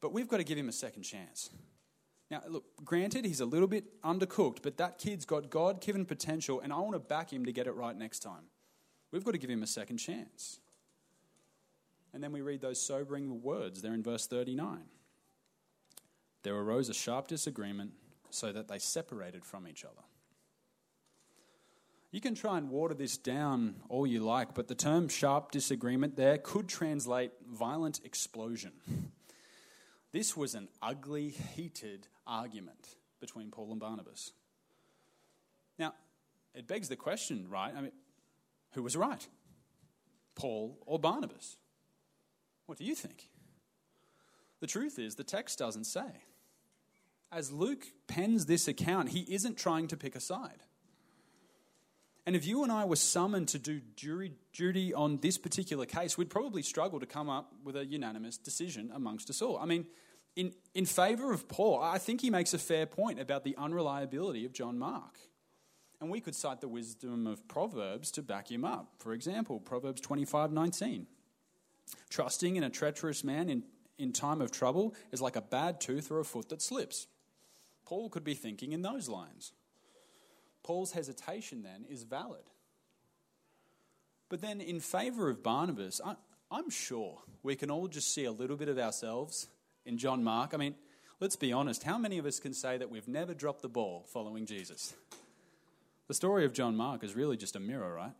but 0.01 0.13
we've 0.13 0.29
got 0.29 0.37
to 0.37 0.45
give 0.45 0.57
him 0.57 0.69
a 0.69 0.73
second 0.73 1.03
chance. 1.03 1.51
Now, 2.31 2.43
look, 2.47 2.65
granted, 2.85 3.25
he's 3.25 3.41
a 3.41 3.47
little 3.47 3.67
bit 3.67 4.01
undercooked, 4.03 4.59
but 4.63 4.77
that 4.77 4.99
kid's 4.99 5.25
got 5.25 5.51
God 5.51 5.81
given 5.81 6.05
potential, 6.05 6.61
and 6.61 6.73
I 6.73 6.79
want 6.79 6.93
to 6.93 7.01
back 7.01 7.33
him 7.33 7.47
to 7.47 7.53
get 7.53 7.67
it 7.67 7.73
right 7.73 7.97
next 7.97 8.21
time. 8.21 8.45
We've 9.11 9.25
got 9.25 9.33
to 9.33 9.39
give 9.39 9.51
him 9.51 9.63
a 9.63 9.67
second 9.67 9.99
chance. 9.99 10.61
And 12.13 12.23
then 12.23 12.33
we 12.33 12.41
read 12.41 12.61
those 12.61 12.81
sobering 12.81 13.43
words 13.43 13.83
there 13.83 13.95
in 13.95 14.03
verse 14.03 14.27
39. 14.27 14.81
There 16.43 16.55
arose 16.55 16.89
a 16.89 16.95
sharp 16.95 17.29
disagreement 17.29 17.93
so 18.31 18.53
that 18.53 18.69
they 18.69 18.79
separated 18.79 19.45
from 19.45 19.67
each 19.67 19.85
other. 19.85 20.03
You 22.11 22.21
can 22.21 22.35
try 22.35 22.57
and 22.57 22.71
water 22.71 22.95
this 22.95 23.19
down 23.19 23.77
all 23.91 24.07
you 24.07 24.21
like, 24.21 24.55
but 24.55 24.69
the 24.69 24.75
term 24.75 25.09
sharp 25.09 25.51
disagreement 25.51 26.17
there 26.17 26.39
could 26.39 26.67
translate 26.69 27.33
violent 27.51 28.01
explosion. 28.05 28.73
This 30.11 30.35
was 30.35 30.55
an 30.55 30.69
ugly, 30.81 31.29
heated 31.29 32.07
argument 32.27 32.97
between 33.21 33.51
Paul 33.51 33.73
and 33.73 33.81
Barnabas. 33.81 34.33
Now, 35.79 35.95
it 36.55 36.67
begs 36.67 36.89
the 36.89 36.97
question, 36.97 37.47
right? 37.51 37.75
I 37.77 37.83
mean, 37.83 37.93
who 38.79 38.85
was 38.85 38.97
right? 38.97 39.27
Paul 40.37 40.79
or 40.87 41.01
Barnabas? 41.01 41.57
What 42.67 42.79
do 42.79 42.85
you 42.85 42.95
think? 42.95 43.29
The 44.61 44.69
truth 44.69 45.01
is, 45.01 45.17
the 45.17 45.25
text 45.25 45.59
doesn't 45.59 45.85
say. 45.85 46.23
As 47.33 47.51
Luke 47.51 47.87
pens 48.07 48.47
this 48.47 48.69
account, 48.69 49.09
he 49.09 49.27
isn't 49.29 49.59
trying 49.59 49.89
to 49.89 49.97
pick 49.97 50.15
a 50.15 50.21
side. 50.21 50.63
And 52.25 52.37
if 52.37 52.47
you 52.47 52.63
and 52.63 52.71
I 52.71 52.85
were 52.85 52.97
summoned 52.97 53.49
to 53.49 53.59
do 53.59 53.81
duty 54.53 54.95
on 54.95 55.19
this 55.19 55.39
particular 55.39 55.85
case, 55.85 56.17
we'd 56.17 56.31
probably 56.31 56.63
struggle 56.63 57.01
to 57.01 57.07
come 57.07 57.29
up 57.29 57.53
with 57.65 57.75
a 57.75 57.85
unanimous 57.85 58.39
decision 58.39 58.93
amongst 58.95 59.31
us 59.31 59.43
all. 59.43 59.59
I 59.59 59.65
mean, 59.65 59.87
in, 60.37 60.53
in 60.73 60.87
favor 60.87 61.33
of 61.33 61.49
Paul, 61.49 61.83
I 61.83 61.99
think 61.99 62.21
he 62.21 62.31
makes 62.31 62.55
a 62.55 62.59
fair 62.59 62.87
point 62.87 63.19
about 63.19 63.43
the 63.43 63.57
unreliability 63.57 64.45
of 64.45 64.53
John 64.53 64.79
Mark. 64.79 65.19
And 66.01 66.11
we 66.11 66.21
could 66.21 66.35
cite 66.35 66.61
the 66.61 66.69
wisdom 66.69 67.27
of 67.27 67.47
Proverbs 67.49 68.11
to 68.13 68.23
back 68.23 68.51
him 68.51 68.65
up. 68.65 68.93
For 68.99 69.13
example, 69.13 69.59
Proverbs 69.59 70.01
25 70.01 70.53
19. 70.53 71.07
Trusting 72.11 72.57
in 72.57 72.63
a 72.63 72.71
treacherous 72.71 73.25
man 73.25 73.49
in, 73.49 73.65
in 73.99 74.13
time 74.13 74.41
of 74.41 74.51
trouble 74.51 74.95
is 75.11 75.21
like 75.21 75.37
a 75.37 75.41
bad 75.41 75.81
tooth 75.81 76.11
or 76.11 76.21
a 76.21 76.25
foot 76.25 76.51
that 76.51 76.63
slips. 76.63 77.07
Paul 77.85 78.11
could 78.11 78.25
be 78.25 78.35
thinking 78.35 78.73
in 78.73 78.83
those 78.83 79.09
lines. 79.09 79.53
Paul's 80.63 80.93
hesitation 80.93 81.63
then 81.63 81.85
is 81.89 82.03
valid. 82.03 82.45
But 84.29 84.43
then, 84.43 84.61
in 84.61 84.81
favour 84.81 85.31
of 85.31 85.43
Barnabas, 85.43 86.01
I, 86.05 86.17
I'm 86.51 86.69
sure 86.69 87.23
we 87.43 87.57
can 87.57 87.71
all 87.71 87.89
just 87.89 88.13
see 88.13 88.25
a 88.25 88.33
little 88.33 88.57
bit 88.57 88.69
of 88.69 88.79
ourselves 88.79 89.49
in 89.87 89.97
John 89.97 90.23
Mark. 90.23 90.53
I 90.53 90.59
mean, 90.59 90.75
let's 91.21 91.37
be 91.37 91.53
honest, 91.53 91.83
how 91.83 91.97
many 91.97 92.19
of 92.19 92.27
us 92.27 92.39
can 92.39 92.53
say 92.53 92.77
that 92.77 92.91
we've 92.91 93.09
never 93.09 93.33
dropped 93.33 93.63
the 93.63 93.69
ball 93.69 94.05
following 94.13 94.45
Jesus? 94.45 94.95
The 96.09 96.15
story 96.15 96.47
of 96.47 96.55
John 96.55 96.75
Mark 96.75 97.05
is 97.05 97.15
really 97.15 97.37
just 97.37 97.55
a 97.55 97.61
mirror, 97.61 97.95
right? 97.95 98.15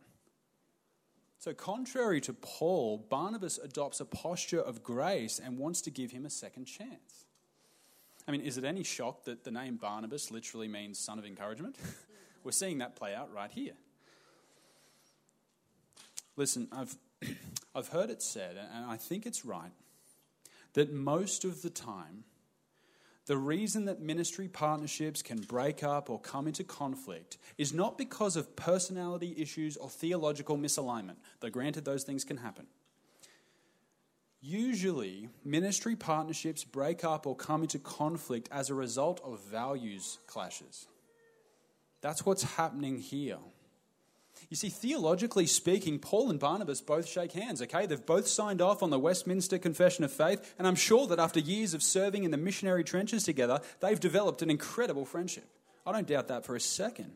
So, 1.39 1.53
contrary 1.53 2.21
to 2.21 2.33
Paul, 2.33 3.05
Barnabas 3.09 3.57
adopts 3.57 3.99
a 3.99 4.05
posture 4.05 4.61
of 4.61 4.83
grace 4.83 5.39
and 5.43 5.57
wants 5.57 5.81
to 5.81 5.89
give 5.89 6.11
him 6.11 6.25
a 6.25 6.29
second 6.29 6.65
chance. 6.65 7.25
I 8.27 8.31
mean, 8.31 8.41
is 8.41 8.57
it 8.57 8.63
any 8.63 8.83
shock 8.83 9.23
that 9.23 9.43
the 9.43 9.51
name 9.51 9.77
Barnabas 9.77 10.29
literally 10.29 10.67
means 10.67 10.99
son 10.99 11.17
of 11.17 11.25
encouragement? 11.25 11.77
We're 12.43 12.51
seeing 12.51 12.77
that 12.77 12.95
play 12.95 13.15
out 13.15 13.33
right 13.33 13.49
here. 13.49 13.73
Listen, 16.35 16.67
I've, 16.71 16.95
I've 17.75 17.87
heard 17.87 18.09
it 18.09 18.21
said, 18.21 18.57
and 18.57 18.85
I 18.85 18.97
think 18.97 19.25
it's 19.25 19.45
right, 19.45 19.71
that 20.73 20.93
most 20.93 21.43
of 21.43 21.63
the 21.63 21.69
time, 21.69 22.23
the 23.29 23.37
reason 23.37 23.85
that 23.85 24.01
ministry 24.01 24.47
partnerships 24.47 25.21
can 25.21 25.39
break 25.41 25.83
up 25.83 26.09
or 26.09 26.19
come 26.19 26.47
into 26.47 26.63
conflict 26.63 27.37
is 27.59 27.71
not 27.71 27.95
because 27.95 28.35
of 28.35 28.55
personality 28.55 29.35
issues 29.37 29.77
or 29.77 29.87
theological 29.87 30.57
misalignment, 30.57 31.17
though 31.39 31.51
granted 31.51 31.85
those 31.85 32.03
things 32.03 32.23
can 32.23 32.37
happen. 32.37 32.65
Usually, 34.41 35.29
ministry 35.45 35.95
partnerships 35.95 36.63
break 36.63 37.03
up 37.03 37.27
or 37.27 37.35
come 37.35 37.61
into 37.61 37.77
conflict 37.77 38.49
as 38.51 38.71
a 38.71 38.73
result 38.73 39.21
of 39.23 39.39
values 39.41 40.17
clashes. 40.25 40.87
That's 42.01 42.25
what's 42.25 42.41
happening 42.41 42.97
here. 42.97 43.37
You 44.49 44.55
see, 44.55 44.69
theologically 44.69 45.45
speaking, 45.45 45.99
Paul 45.99 46.29
and 46.29 46.39
Barnabas 46.39 46.81
both 46.81 47.07
shake 47.07 47.33
hands, 47.33 47.61
okay? 47.61 47.85
They've 47.85 48.05
both 48.05 48.27
signed 48.27 48.61
off 48.61 48.81
on 48.81 48.89
the 48.89 48.99
Westminster 48.99 49.59
Confession 49.59 50.03
of 50.03 50.11
Faith, 50.11 50.55
and 50.57 50.67
I'm 50.67 50.75
sure 50.75 51.05
that 51.07 51.19
after 51.19 51.39
years 51.39 51.73
of 51.73 51.83
serving 51.83 52.23
in 52.23 52.31
the 52.31 52.37
missionary 52.37 52.83
trenches 52.83 53.23
together, 53.23 53.61
they've 53.79 53.99
developed 53.99 54.41
an 54.41 54.49
incredible 54.49 55.05
friendship. 55.05 55.47
I 55.85 55.91
don't 55.91 56.07
doubt 56.07 56.29
that 56.29 56.45
for 56.45 56.55
a 56.55 56.59
second. 56.59 57.11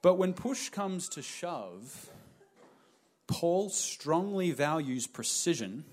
But 0.00 0.14
when 0.14 0.32
push 0.32 0.68
comes 0.68 1.08
to 1.10 1.22
shove, 1.22 2.10
Paul 3.26 3.70
strongly 3.70 4.50
values 4.50 5.06
precision, 5.06 5.84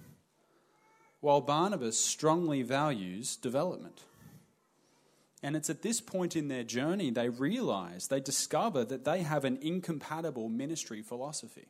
while 1.22 1.42
Barnabas 1.42 2.00
strongly 2.00 2.64
values 2.64 3.36
development. 3.36 4.04
And 5.42 5.56
it's 5.56 5.70
at 5.70 5.82
this 5.82 6.02
point 6.02 6.36
in 6.36 6.50
their 6.50 6.64
journey 6.64 7.12
they 7.12 7.30
realize, 7.30 8.08
they 8.08 8.20
discover 8.20 8.84
that 8.86 9.06
they 9.06 9.22
have 9.22 9.46
an 9.46 9.58
incompatible 9.62 10.50
ministry 10.50 11.02
philosophy. 11.02 11.68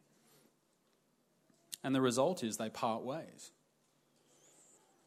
And 1.84 1.94
the 1.94 2.02
result 2.02 2.44
is 2.44 2.58
they 2.58 2.70
part 2.70 3.04
ways. 3.04 3.52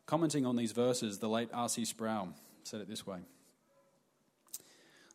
Commenting 0.06 0.46
on 0.46 0.56
these 0.56 0.72
verses, 0.72 1.18
the 1.18 1.28
late 1.28 1.50
R.C. 1.52 1.84
Sproul 1.84 2.34
said 2.64 2.80
it 2.80 2.88
this 2.88 3.06
way 3.06 3.20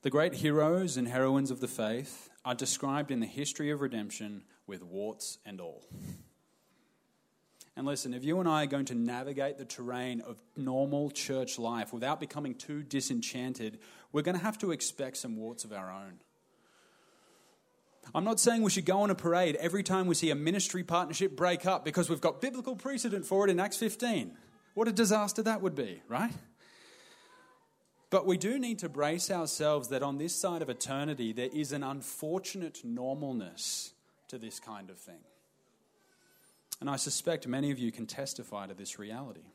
The 0.02 0.10
great 0.10 0.36
heroes 0.36 0.98
and 0.98 1.08
heroines 1.08 1.52
of 1.52 1.60
the 1.60 1.68
faith 1.68 2.30
are 2.44 2.56
described 2.56 3.12
in 3.12 3.20
the 3.20 3.26
history 3.26 3.70
of 3.70 3.82
redemption 3.82 4.44
with 4.66 4.84
warts 4.84 5.40
and 5.46 5.62
all. 5.62 5.84
And 7.78 7.86
listen, 7.86 8.16
if 8.16 8.26
you 8.26 8.40
and 8.40 8.50
I 8.50 8.64
are 8.64 8.68
going 8.68 8.86
to 8.86 8.96
navigate 8.96 9.60
the 9.60 9.64
terrain 9.64 10.20
of 10.22 10.42
normal 10.56 11.12
church 11.12 11.60
life 11.60 11.94
without 11.94 12.20
becoming 12.20 12.56
too 12.56 12.82
disenchanted, 12.82 13.78
we're 14.12 14.24
going 14.24 14.36
to 14.36 14.44
have 14.44 14.58
to 14.60 14.72
expect 14.72 15.18
some 15.18 15.38
warts 15.38 15.64
of 15.64 15.72
our 15.72 15.92
own. 15.92 16.14
I'm 18.16 18.24
not 18.24 18.40
saying 18.40 18.64
we 18.64 18.72
should 18.72 18.86
go 18.86 19.02
on 19.02 19.12
a 19.12 19.16
parade 19.16 19.58
every 19.58 19.84
time 19.84 20.08
we 20.08 20.16
see 20.16 20.32
a 20.32 20.36
ministry 20.36 20.82
partnership 20.84 21.36
break 21.36 21.68
up 21.68 21.86
because 21.86 22.10
we've 22.10 22.20
got 22.20 22.42
biblical 22.42 22.76
precedent 22.76 23.28
for 23.28 23.48
it 23.48 23.52
in 23.52 23.60
Acts 23.60 23.78
15. 23.78 24.36
What 24.74 24.88
a 24.88 24.92
disaster 24.92 25.44
that 25.44 25.62
would 25.62 25.76
be, 25.76 26.02
right? 26.08 26.34
But 28.10 28.26
we 28.26 28.38
do 28.38 28.58
need 28.58 28.80
to 28.80 28.90
brace 28.90 29.30
ourselves 29.30 29.90
that 29.90 30.02
on 30.02 30.18
this 30.18 30.34
side 30.34 30.64
of 30.64 30.70
eternity, 30.70 31.32
there 31.32 31.50
is 31.54 31.74
an 31.74 31.84
unfortunate 31.84 32.82
normalness 32.84 33.92
to 34.30 34.40
this 34.40 34.60
kind 34.60 34.90
of 34.90 34.98
thing. 34.98 35.20
And 36.80 36.90
I 36.90 36.96
suspect 36.96 37.48
many 37.48 37.72
of 37.72 37.80
you 37.80 37.92
can 37.92 38.06
testify 38.06 38.68
to 38.68 38.74
this 38.74 39.00
reality. 39.00 39.46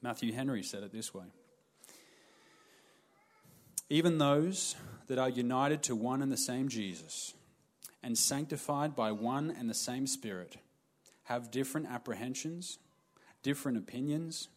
Matthew 0.00 0.32
Henry 0.32 0.62
said 0.62 0.82
it 0.82 0.92
this 0.92 1.14
way 1.14 1.24
Even 3.88 4.18
those 4.18 4.74
that 5.06 5.18
are 5.18 5.28
united 5.28 5.82
to 5.84 5.96
one 5.96 6.22
and 6.22 6.32
the 6.32 6.36
same 6.36 6.68
Jesus 6.68 7.34
and 8.02 8.18
sanctified 8.18 8.96
by 8.96 9.12
one 9.12 9.54
and 9.56 9.70
the 9.70 9.74
same 9.74 10.06
Spirit 10.06 10.56
have 11.24 11.50
different 11.50 11.86
apprehensions, 11.88 12.78
different 13.42 13.78
opinions, 13.78 14.48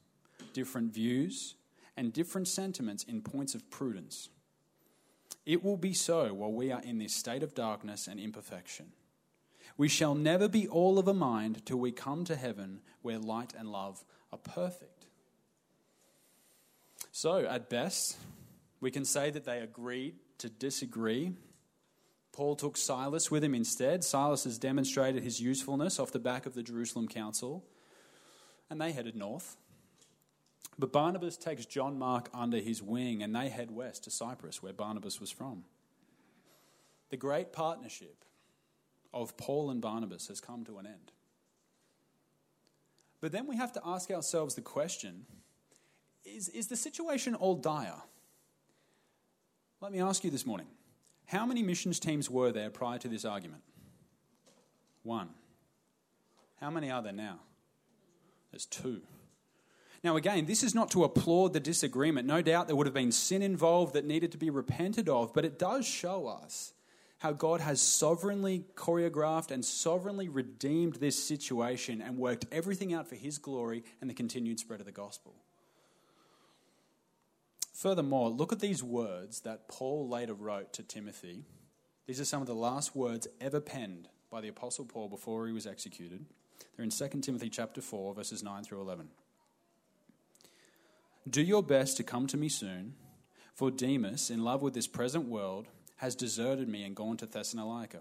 different 0.54 0.94
views, 0.94 1.56
and 1.96 2.12
different 2.12 2.48
sentiments 2.48 3.04
in 3.04 3.22
points 3.22 3.54
of 3.54 3.70
prudence. 3.70 4.30
It 5.46 5.64
will 5.64 5.78
be 5.78 5.94
so 5.94 6.34
while 6.34 6.52
we 6.52 6.72
are 6.72 6.82
in 6.82 6.98
this 6.98 7.14
state 7.14 7.44
of 7.44 7.54
darkness 7.54 8.08
and 8.08 8.20
imperfection. 8.20 8.88
We 9.78 9.88
shall 9.90 10.16
never 10.16 10.48
be 10.48 10.68
all 10.68 10.98
of 10.98 11.08
a 11.08 11.14
mind 11.14 11.66
till 11.66 11.78
we 11.78 11.92
come 11.92 12.24
to 12.26 12.36
heaven 12.36 12.82
where 13.02 13.20
light 13.20 13.54
and 13.58 13.72
love 13.72 14.04
are 14.32 14.38
perfect. 14.38 15.06
So, 17.12 17.46
at 17.46 17.70
best, 17.70 18.18
we 18.80 18.92
can 18.92 19.06
say 19.06 19.30
that 19.32 19.46
they 19.46 19.60
agreed 19.60 20.16
to 20.40 20.50
disagree. 20.50 21.34
Paul 22.32 22.56
took 22.56 22.78
Silas 22.78 23.32
with 23.32 23.44
him 23.44 23.56
instead. 23.56 24.04
Silas 24.04 24.44
has 24.44 24.58
demonstrated 24.58 25.24
his 25.24 25.40
usefulness 25.40 26.00
off 26.00 26.12
the 26.12 26.20
back 26.20 26.46
of 26.46 26.54
the 26.54 26.64
Jerusalem 26.64 27.08
Council, 27.08 27.64
and 28.70 28.80
they 28.80 28.92
headed 28.92 29.16
north. 29.16 29.56
But 30.78 30.92
Barnabas 30.92 31.38
takes 31.38 31.66
John 31.66 31.98
Mark 31.98 32.30
under 32.34 32.58
his 32.58 32.82
wing, 32.82 33.24
and 33.24 33.34
they 33.34 33.48
head 33.50 33.72
west 33.72 34.04
to 34.04 34.12
Cyprus, 34.12 34.62
where 34.62 34.74
Barnabas 34.74 35.22
was 35.22 35.32
from. 35.32 35.64
The 37.10 37.18
great 37.18 37.54
partnership 37.54 38.26
of 39.16 39.38
Paul 39.38 39.72
and 39.72 39.82
Barnabas 39.82 40.28
has 40.28 40.42
come 40.42 40.64
to 40.66 40.78
an 40.78 40.86
end. 40.86 41.12
But 43.22 43.32
then 43.32 43.48
we 43.48 43.56
have 43.56 43.72
to 43.74 43.82
ask 43.84 44.12
ourselves 44.12 44.54
the 44.54 44.62
question 44.62 45.26
is, 46.26 46.50
is 46.50 46.68
the 46.68 46.76
situation 46.76 47.34
all 47.34 47.56
dire? 47.56 48.02
Let 49.82 49.92
me 49.92 50.02
ask 50.02 50.24
you 50.24 50.30
this 50.30 50.46
morning 50.46 50.68
how 51.26 51.46
many 51.46 51.64
missions 51.64 52.00
teams 52.00 52.30
were 52.30 52.52
there 52.52 52.70
prior 52.70 53.00
to 53.00 53.08
this 53.08 53.26
argument? 53.26 53.64
One. 55.02 55.30
How 56.60 56.70
many 56.70 56.92
are 56.92 57.02
there 57.02 57.14
now? 57.14 57.40
There's 58.52 58.66
two. 58.66 59.02
Now, 60.04 60.18
again, 60.18 60.46
this 60.46 60.64
is 60.64 60.76
not 60.76 60.92
to 60.92 61.04
applaud 61.04 61.54
the 61.54 61.60
disagreement. 61.60 62.28
No 62.28 62.42
doubt 62.42 62.68
there 62.68 62.76
would 62.76 62.86
have 62.86 62.94
been 62.94 63.12
sin 63.12 63.42
involved 63.42 63.94
that 63.94 64.06
needed 64.06 64.32
to 64.34 64.38
be 64.38 64.50
repented 64.50 65.10
of, 65.10 65.34
but 65.34 65.46
it 65.46 65.58
does 65.58 65.86
show 65.86 66.28
us 66.28 66.75
how 67.26 67.32
God 67.32 67.60
has 67.60 67.82
sovereignly 67.82 68.66
choreographed 68.76 69.50
and 69.50 69.66
sovereignly 69.66 70.30
redeemed 70.30 70.98
this 70.98 71.18
situation 71.18 72.00
and 72.00 72.20
worked 72.20 72.46
everything 72.52 72.94
out 72.94 73.08
for 73.08 73.16
His 73.16 73.40
glory 73.40 73.84
and 74.00 74.08
the 74.08 74.14
continued 74.14 74.60
spread 74.60 74.80
of 74.80 74.86
the 74.86 74.92
gospel. 74.92 75.34
Furthermore, 77.74 78.30
look 78.30 78.54
at 78.54 78.60
these 78.60 78.84
words 78.84 79.40
that 79.40 79.68
Paul 79.68 80.08
later 80.08 80.36
wrote 80.36 80.72
to 80.74 80.84
Timothy. 80.84 81.46
These 82.06 82.20
are 82.22 82.26
some 82.26 82.42
of 82.42 82.48
the 82.48 82.54
last 82.54 82.96
words 82.96 83.28
ever 83.42 83.60
penned 83.60 84.08
by 84.30 84.40
the 84.40 84.50
apostle 84.50 84.86
Paul 84.86 85.10
before 85.10 85.48
he 85.48 85.54
was 85.54 85.66
executed. 85.66 86.28
They're 86.78 86.84
in 86.84 86.92
2 86.92 87.22
Timothy 87.22 87.50
chapter 87.50 87.82
4 87.82 88.14
verses 88.14 88.44
9 88.44 88.64
through 88.66 88.82
11. 88.82 89.08
Do 91.28 91.42
your 91.42 91.64
best 91.64 91.98
to 91.98 92.04
come 92.04 92.28
to 92.28 92.38
me 92.38 92.50
soon, 92.50 92.94
for 93.56 93.72
Demas, 93.72 94.30
in 94.30 94.44
love 94.44 94.62
with 94.62 94.76
this 94.76 94.86
present 94.86 95.28
world, 95.28 95.66
has 95.98 96.16
deserted 96.16 96.68
me 96.68 96.84
and 96.84 96.96
gone 96.96 97.18
to 97.18 97.26
Thessalonica. 97.26 98.00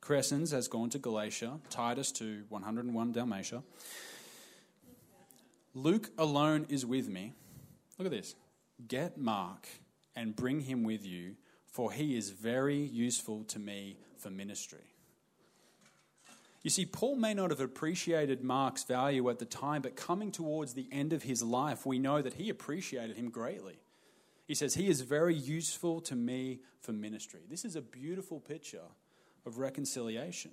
Crescens 0.00 0.52
has 0.52 0.68
gone 0.68 0.90
to 0.90 0.98
Galatia, 0.98 1.58
Titus 1.70 2.12
to 2.12 2.44
101 2.50 3.12
Dalmatia. 3.12 3.62
Luke 5.74 6.10
alone 6.18 6.66
is 6.68 6.84
with 6.84 7.08
me. 7.08 7.32
Look 7.98 8.06
at 8.06 8.12
this. 8.12 8.34
Get 8.86 9.16
Mark 9.16 9.66
and 10.14 10.36
bring 10.36 10.60
him 10.60 10.84
with 10.84 11.06
you, 11.06 11.36
for 11.66 11.90
he 11.90 12.16
is 12.16 12.30
very 12.30 12.78
useful 12.78 13.44
to 13.44 13.58
me 13.58 13.96
for 14.18 14.30
ministry. 14.30 14.94
You 16.62 16.70
see, 16.70 16.86
Paul 16.86 17.16
may 17.16 17.34
not 17.34 17.50
have 17.50 17.60
appreciated 17.60 18.42
Mark's 18.42 18.84
value 18.84 19.28
at 19.28 19.38
the 19.38 19.44
time, 19.44 19.82
but 19.82 19.96
coming 19.96 20.32
towards 20.32 20.72
the 20.72 20.88
end 20.90 21.12
of 21.12 21.22
his 21.22 21.42
life, 21.42 21.84
we 21.84 21.98
know 21.98 22.22
that 22.22 22.34
he 22.34 22.48
appreciated 22.48 23.16
him 23.16 23.28
greatly. 23.28 23.78
He 24.46 24.54
says, 24.54 24.74
He 24.74 24.88
is 24.88 25.00
very 25.00 25.34
useful 25.34 26.00
to 26.02 26.14
me 26.14 26.60
for 26.80 26.92
ministry. 26.92 27.40
This 27.48 27.64
is 27.64 27.76
a 27.76 27.80
beautiful 27.80 28.40
picture 28.40 28.88
of 29.46 29.58
reconciliation. 29.58 30.52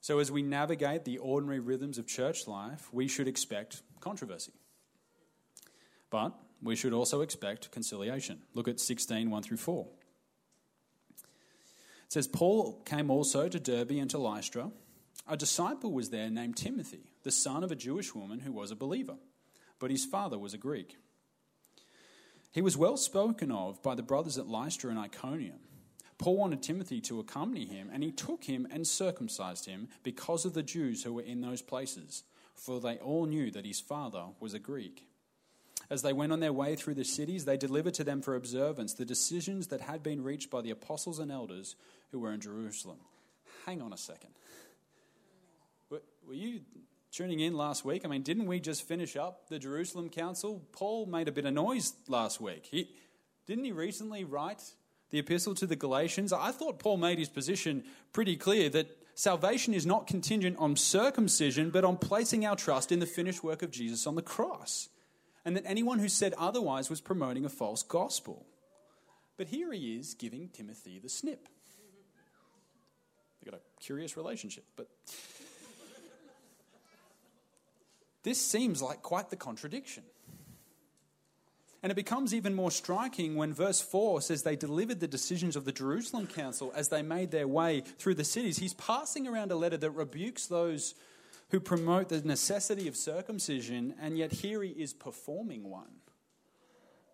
So, 0.00 0.18
as 0.18 0.30
we 0.30 0.42
navigate 0.42 1.04
the 1.04 1.18
ordinary 1.18 1.60
rhythms 1.60 1.98
of 1.98 2.06
church 2.06 2.46
life, 2.46 2.88
we 2.92 3.08
should 3.08 3.26
expect 3.26 3.82
controversy. 4.00 4.52
But 6.10 6.32
we 6.62 6.76
should 6.76 6.92
also 6.92 7.22
expect 7.22 7.70
conciliation. 7.70 8.42
Look 8.54 8.68
at 8.68 8.80
16, 8.80 9.30
1 9.30 9.42
through 9.42 9.56
4. 9.56 9.86
It 11.18 12.12
says, 12.12 12.28
Paul 12.28 12.80
came 12.84 13.10
also 13.10 13.48
to 13.48 13.58
Derbe 13.58 13.92
and 13.92 14.08
to 14.10 14.18
Lystra. 14.18 14.70
A 15.26 15.36
disciple 15.36 15.92
was 15.92 16.10
there 16.10 16.30
named 16.30 16.56
Timothy, 16.56 17.10
the 17.24 17.32
son 17.32 17.64
of 17.64 17.72
a 17.72 17.76
Jewish 17.76 18.14
woman 18.14 18.38
who 18.38 18.52
was 18.52 18.70
a 18.70 18.76
believer, 18.76 19.16
but 19.80 19.90
his 19.90 20.04
father 20.04 20.38
was 20.38 20.54
a 20.54 20.58
Greek. 20.58 20.96
He 22.56 22.62
was 22.62 22.74
well 22.74 22.96
spoken 22.96 23.52
of 23.52 23.82
by 23.82 23.94
the 23.94 24.02
brothers 24.02 24.38
at 24.38 24.48
Lystra 24.48 24.88
and 24.88 24.98
Iconium. 24.98 25.58
Paul 26.16 26.38
wanted 26.38 26.62
Timothy 26.62 27.02
to 27.02 27.20
accompany 27.20 27.66
him, 27.66 27.90
and 27.92 28.02
he 28.02 28.10
took 28.10 28.44
him 28.44 28.66
and 28.70 28.86
circumcised 28.86 29.66
him 29.66 29.88
because 30.02 30.46
of 30.46 30.54
the 30.54 30.62
Jews 30.62 31.04
who 31.04 31.12
were 31.12 31.20
in 31.20 31.42
those 31.42 31.60
places, 31.60 32.22
for 32.54 32.80
they 32.80 32.96
all 32.96 33.26
knew 33.26 33.50
that 33.50 33.66
his 33.66 33.78
father 33.78 34.28
was 34.40 34.54
a 34.54 34.58
Greek. 34.58 35.04
As 35.90 36.00
they 36.00 36.14
went 36.14 36.32
on 36.32 36.40
their 36.40 36.50
way 36.50 36.76
through 36.76 36.94
the 36.94 37.04
cities, 37.04 37.44
they 37.44 37.58
delivered 37.58 37.92
to 37.92 38.04
them 38.04 38.22
for 38.22 38.34
observance 38.34 38.94
the 38.94 39.04
decisions 39.04 39.66
that 39.66 39.82
had 39.82 40.02
been 40.02 40.24
reached 40.24 40.48
by 40.48 40.62
the 40.62 40.70
apostles 40.70 41.18
and 41.18 41.30
elders 41.30 41.76
who 42.10 42.20
were 42.20 42.32
in 42.32 42.40
Jerusalem. 42.40 43.00
Hang 43.66 43.82
on 43.82 43.92
a 43.92 43.98
second. 43.98 44.30
Were 45.90 46.00
you 46.32 46.60
tuning 47.16 47.40
in 47.40 47.54
last 47.54 47.82
week? 47.82 48.04
I 48.04 48.08
mean, 48.08 48.22
didn't 48.22 48.44
we 48.44 48.60
just 48.60 48.86
finish 48.86 49.16
up 49.16 49.48
the 49.48 49.58
Jerusalem 49.58 50.10
Council? 50.10 50.62
Paul 50.72 51.06
made 51.06 51.28
a 51.28 51.32
bit 51.32 51.46
of 51.46 51.54
noise 51.54 51.94
last 52.08 52.42
week. 52.42 52.68
He, 52.70 52.90
didn't 53.46 53.64
he 53.64 53.72
recently 53.72 54.24
write 54.24 54.62
the 55.10 55.18
epistle 55.18 55.54
to 55.54 55.66
the 55.66 55.76
Galatians? 55.76 56.30
I 56.30 56.50
thought 56.50 56.78
Paul 56.78 56.98
made 56.98 57.18
his 57.18 57.30
position 57.30 57.84
pretty 58.12 58.36
clear 58.36 58.68
that 58.70 58.98
salvation 59.14 59.72
is 59.72 59.86
not 59.86 60.06
contingent 60.06 60.58
on 60.58 60.76
circumcision, 60.76 61.70
but 61.70 61.84
on 61.84 61.96
placing 61.96 62.44
our 62.44 62.54
trust 62.54 62.92
in 62.92 62.98
the 62.98 63.06
finished 63.06 63.42
work 63.42 63.62
of 63.62 63.70
Jesus 63.70 64.06
on 64.06 64.14
the 64.14 64.20
cross 64.20 64.90
and 65.46 65.56
that 65.56 65.64
anyone 65.64 66.00
who 66.00 66.10
said 66.10 66.34
otherwise 66.36 66.90
was 66.90 67.00
promoting 67.00 67.46
a 67.46 67.48
false 67.48 67.82
gospel. 67.82 68.44
But 69.38 69.48
here 69.48 69.72
he 69.72 69.96
is 69.96 70.12
giving 70.12 70.50
Timothy 70.50 70.98
the 70.98 71.08
snip. 71.08 71.48
They've 73.40 73.50
got 73.50 73.60
a 73.60 73.80
curious 73.80 74.18
relationship, 74.18 74.64
but. 74.76 74.88
This 78.26 78.44
seems 78.44 78.82
like 78.82 79.02
quite 79.02 79.30
the 79.30 79.36
contradiction. 79.36 80.02
And 81.80 81.92
it 81.92 81.94
becomes 81.94 82.34
even 82.34 82.56
more 82.56 82.72
striking 82.72 83.36
when 83.36 83.54
verse 83.54 83.80
4 83.80 84.20
says 84.20 84.42
they 84.42 84.56
delivered 84.56 84.98
the 84.98 85.06
decisions 85.06 85.54
of 85.54 85.64
the 85.64 85.70
Jerusalem 85.70 86.26
council 86.26 86.72
as 86.74 86.88
they 86.88 87.02
made 87.02 87.30
their 87.30 87.46
way 87.46 87.84
through 87.98 88.16
the 88.16 88.24
cities. 88.24 88.58
He's 88.58 88.74
passing 88.74 89.28
around 89.28 89.52
a 89.52 89.54
letter 89.54 89.76
that 89.76 89.92
rebukes 89.92 90.48
those 90.48 90.96
who 91.50 91.60
promote 91.60 92.08
the 92.08 92.20
necessity 92.22 92.88
of 92.88 92.96
circumcision, 92.96 93.94
and 94.00 94.18
yet 94.18 94.32
here 94.32 94.60
he 94.60 94.70
is 94.70 94.92
performing 94.92 95.70
one. 95.70 96.00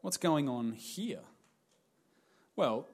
What's 0.01 0.17
going 0.17 0.49
on 0.49 0.73
here? 0.73 1.25
Well, 2.57 2.89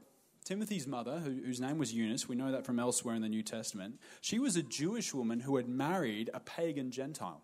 Timothy's 0.44 0.88
mother, 0.88 1.20
whose 1.20 1.60
name 1.60 1.78
was 1.78 1.94
Eunice, 1.94 2.28
we 2.28 2.34
know 2.34 2.50
that 2.50 2.66
from 2.66 2.80
elsewhere 2.80 3.14
in 3.14 3.22
the 3.22 3.28
New 3.28 3.44
Testament, 3.44 4.00
she 4.20 4.40
was 4.40 4.56
a 4.56 4.62
Jewish 4.64 5.14
woman 5.14 5.38
who 5.38 5.54
had 5.54 5.68
married 5.68 6.30
a 6.34 6.40
pagan 6.40 6.90
Gentile. 6.90 7.42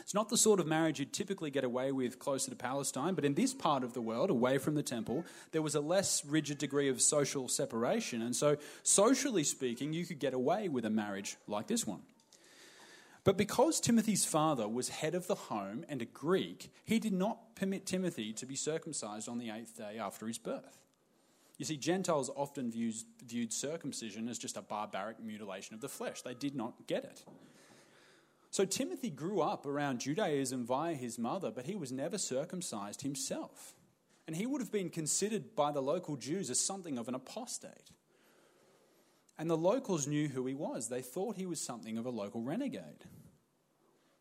It's 0.00 0.14
not 0.14 0.28
the 0.28 0.36
sort 0.36 0.60
of 0.60 0.66
marriage 0.66 1.00
you'd 1.00 1.12
typically 1.12 1.50
get 1.50 1.64
away 1.64 1.92
with 1.92 2.18
closer 2.18 2.50
to 2.50 2.56
Palestine, 2.56 3.14
but 3.14 3.24
in 3.24 3.34
this 3.34 3.54
part 3.54 3.82
of 3.82 3.92
the 3.92 4.00
world, 4.00 4.30
away 4.30 4.58
from 4.58 4.74
the 4.74 4.82
temple, 4.82 5.24
there 5.52 5.62
was 5.62 5.74
a 5.74 5.80
less 5.80 6.24
rigid 6.24 6.58
degree 6.58 6.88
of 6.88 7.00
social 7.00 7.48
separation. 7.48 8.22
And 8.22 8.34
so, 8.34 8.56
socially 8.82 9.44
speaking, 9.44 9.92
you 9.92 10.06
could 10.06 10.18
get 10.18 10.34
away 10.34 10.68
with 10.68 10.84
a 10.84 10.90
marriage 10.90 11.36
like 11.46 11.66
this 11.66 11.86
one. 11.86 12.02
But 13.24 13.36
because 13.36 13.80
Timothy's 13.80 14.24
father 14.24 14.68
was 14.68 14.88
head 14.88 15.16
of 15.16 15.26
the 15.26 15.34
home 15.34 15.84
and 15.88 16.00
a 16.00 16.04
Greek, 16.04 16.72
he 16.84 17.00
did 17.00 17.12
not 17.12 17.56
permit 17.56 17.84
Timothy 17.84 18.32
to 18.34 18.46
be 18.46 18.54
circumcised 18.54 19.28
on 19.28 19.38
the 19.38 19.50
eighth 19.50 19.76
day 19.76 19.98
after 19.98 20.28
his 20.28 20.38
birth. 20.38 20.78
You 21.58 21.64
see, 21.64 21.76
Gentiles 21.76 22.30
often 22.36 22.70
views, 22.70 23.04
viewed 23.26 23.52
circumcision 23.52 24.28
as 24.28 24.38
just 24.38 24.56
a 24.56 24.62
barbaric 24.62 25.18
mutilation 25.20 25.74
of 25.74 25.80
the 25.80 25.88
flesh. 25.88 26.22
They 26.22 26.34
did 26.34 26.54
not 26.54 26.86
get 26.86 27.02
it. 27.02 27.24
So 28.56 28.64
Timothy 28.64 29.10
grew 29.10 29.42
up 29.42 29.66
around 29.66 30.00
Judaism 30.00 30.64
via 30.64 30.94
his 30.94 31.18
mother, 31.18 31.50
but 31.50 31.66
he 31.66 31.74
was 31.74 31.92
never 31.92 32.16
circumcised 32.16 33.02
himself. 33.02 33.74
And 34.26 34.34
he 34.34 34.46
would 34.46 34.62
have 34.62 34.72
been 34.72 34.88
considered 34.88 35.54
by 35.54 35.72
the 35.72 35.82
local 35.82 36.16
Jews 36.16 36.48
as 36.48 36.58
something 36.58 36.96
of 36.96 37.06
an 37.06 37.14
apostate. 37.14 37.90
And 39.36 39.50
the 39.50 39.58
locals 39.58 40.06
knew 40.06 40.28
who 40.28 40.46
he 40.46 40.54
was. 40.54 40.88
They 40.88 41.02
thought 41.02 41.36
he 41.36 41.44
was 41.44 41.60
something 41.60 41.98
of 41.98 42.06
a 42.06 42.10
local 42.10 42.40
renegade. 42.40 43.04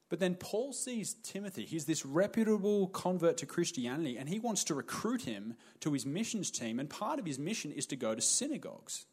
But 0.09 0.19
then 0.19 0.35
Paul 0.35 0.73
sees 0.73 1.13
Timothy. 1.23 1.63
He's 1.63 1.85
this 1.85 2.05
reputable 2.05 2.87
convert 2.87 3.37
to 3.37 3.45
Christianity, 3.45 4.17
and 4.17 4.27
he 4.27 4.39
wants 4.39 4.65
to 4.65 4.73
recruit 4.73 5.21
him 5.21 5.55
to 5.79 5.93
his 5.93 6.05
missions 6.05 6.51
team. 6.51 6.77
And 6.77 6.89
part 6.89 7.19
of 7.19 7.25
his 7.25 7.39
mission 7.39 7.71
is 7.71 7.85
to 7.85 7.95
go 7.95 8.13
to 8.13 8.21
synagogues. 8.21 9.05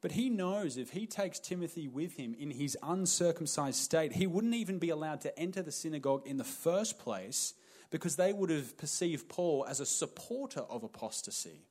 But 0.00 0.12
he 0.12 0.30
knows 0.30 0.76
if 0.76 0.90
he 0.90 1.06
takes 1.06 1.40
Timothy 1.40 1.88
with 1.88 2.16
him 2.16 2.34
in 2.38 2.50
his 2.50 2.76
uncircumcised 2.82 3.80
state, 3.80 4.12
he 4.12 4.26
wouldn't 4.28 4.54
even 4.54 4.78
be 4.78 4.90
allowed 4.90 5.22
to 5.22 5.38
enter 5.38 5.60
the 5.60 5.72
synagogue 5.72 6.22
in 6.24 6.36
the 6.36 6.44
first 6.44 6.98
place 6.98 7.54
because 7.90 8.16
they 8.16 8.32
would 8.32 8.50
have 8.50 8.76
perceived 8.76 9.28
Paul 9.28 9.66
as 9.68 9.80
a 9.80 9.86
supporter 9.86 10.60
of 10.60 10.84
apostasy 10.84 11.62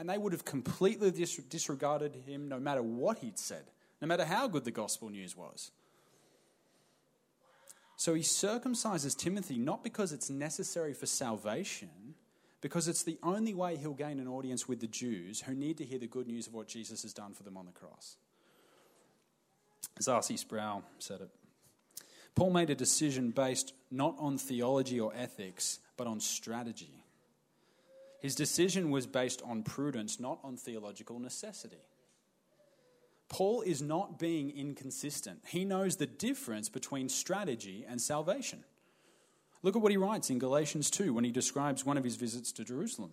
and 0.00 0.08
they 0.08 0.16
would 0.16 0.32
have 0.32 0.46
completely 0.46 1.10
dis- 1.10 1.36
disregarded 1.36 2.14
him 2.26 2.48
no 2.48 2.58
matter 2.58 2.82
what 2.82 3.18
he'd 3.18 3.38
said, 3.38 3.64
no 4.00 4.08
matter 4.08 4.24
how 4.24 4.48
good 4.48 4.64
the 4.64 4.70
gospel 4.70 5.10
news 5.10 5.36
was. 5.36 5.70
So 7.96 8.14
he 8.14 8.22
circumcises 8.22 9.14
Timothy 9.14 9.58
not 9.58 9.84
because 9.84 10.12
it's 10.14 10.30
necessary 10.30 10.94
for 10.94 11.04
salvation, 11.04 12.14
because 12.60 12.88
it's 12.88 13.02
the 13.02 13.18
only 13.22 13.54
way 13.54 13.76
he'll 13.76 13.94
gain 13.94 14.20
an 14.20 14.28
audience 14.28 14.68
with 14.68 14.80
the 14.80 14.86
Jews 14.86 15.40
who 15.40 15.54
need 15.54 15.78
to 15.78 15.84
hear 15.84 15.98
the 15.98 16.06
good 16.06 16.26
news 16.26 16.46
of 16.46 16.54
what 16.54 16.68
Jesus 16.68 17.02
has 17.02 17.12
done 17.12 17.32
for 17.32 17.42
them 17.42 17.56
on 17.56 17.66
the 17.66 17.72
cross. 17.72 18.16
R.C. 20.06 20.36
Sproul 20.36 20.82
said 20.98 21.20
it, 21.20 21.30
Paul 22.34 22.50
made 22.50 22.70
a 22.70 22.74
decision 22.74 23.30
based 23.30 23.74
not 23.90 24.14
on 24.18 24.38
theology 24.38 25.00
or 25.00 25.12
ethics, 25.14 25.78
but 25.96 26.06
on 26.06 26.20
strategy. 26.20 27.04
His 28.20 28.34
decision 28.34 28.90
was 28.90 29.06
based 29.06 29.42
on 29.44 29.62
prudence, 29.62 30.20
not 30.20 30.38
on 30.44 30.56
theological 30.56 31.18
necessity. 31.18 31.80
Paul 33.28 33.62
is 33.62 33.80
not 33.80 34.18
being 34.18 34.50
inconsistent. 34.50 35.40
He 35.46 35.64
knows 35.64 35.96
the 35.96 36.06
difference 36.06 36.68
between 36.68 37.08
strategy 37.08 37.84
and 37.88 38.00
salvation. 38.00 38.64
Look 39.62 39.76
at 39.76 39.82
what 39.82 39.92
he 39.92 39.98
writes 39.98 40.30
in 40.30 40.38
Galatians 40.38 40.90
2 40.90 41.12
when 41.12 41.24
he 41.24 41.30
describes 41.30 41.84
one 41.84 41.98
of 41.98 42.04
his 42.04 42.16
visits 42.16 42.52
to 42.52 42.64
Jerusalem. 42.64 43.12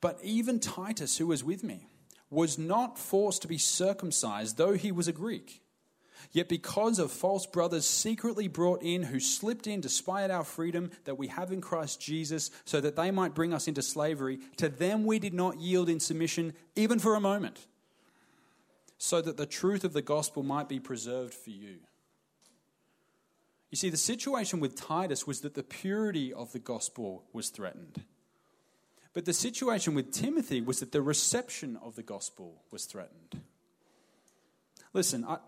But 0.00 0.18
even 0.22 0.60
Titus, 0.60 1.18
who 1.18 1.26
was 1.26 1.44
with 1.44 1.62
me, 1.62 1.88
was 2.30 2.58
not 2.58 2.98
forced 2.98 3.42
to 3.42 3.48
be 3.48 3.58
circumcised, 3.58 4.56
though 4.56 4.72
he 4.72 4.92
was 4.92 5.08
a 5.08 5.12
Greek. 5.12 5.62
Yet, 6.32 6.48
because 6.48 6.98
of 6.98 7.12
false 7.12 7.46
brothers 7.46 7.86
secretly 7.86 8.48
brought 8.48 8.82
in 8.82 9.04
who 9.04 9.20
slipped 9.20 9.66
in 9.66 9.82
to 9.82 9.88
spy 9.88 10.24
at 10.24 10.30
our 10.30 10.44
freedom 10.44 10.90
that 11.04 11.18
we 11.18 11.28
have 11.28 11.52
in 11.52 11.60
Christ 11.60 12.00
Jesus, 12.00 12.50
so 12.64 12.80
that 12.80 12.96
they 12.96 13.10
might 13.10 13.34
bring 13.34 13.54
us 13.54 13.68
into 13.68 13.82
slavery, 13.82 14.38
to 14.56 14.68
them 14.68 15.04
we 15.04 15.18
did 15.18 15.34
not 15.34 15.60
yield 15.60 15.88
in 15.88 16.00
submission 16.00 16.54
even 16.74 16.98
for 16.98 17.14
a 17.14 17.20
moment, 17.20 17.66
so 18.98 19.20
that 19.20 19.36
the 19.36 19.46
truth 19.46 19.84
of 19.84 19.92
the 19.92 20.02
gospel 20.02 20.42
might 20.42 20.68
be 20.68 20.80
preserved 20.80 21.34
for 21.34 21.50
you. 21.50 21.76
You 23.70 23.76
see, 23.76 23.90
the 23.90 23.96
situation 23.96 24.60
with 24.60 24.76
Titus 24.76 25.26
was 25.26 25.40
that 25.40 25.54
the 25.54 25.62
purity 25.62 26.32
of 26.32 26.52
the 26.52 26.58
gospel 26.58 27.24
was 27.32 27.50
threatened. 27.50 28.04
But 29.12 29.24
the 29.24 29.32
situation 29.32 29.94
with 29.94 30.12
Timothy 30.12 30.60
was 30.60 30.80
that 30.80 30.92
the 30.92 31.02
reception 31.02 31.78
of 31.82 31.96
the 31.96 32.02
gospel 32.02 32.62
was 32.70 32.84
threatened. 32.84 33.40
Listen, 34.92 35.24
I, 35.24 35.38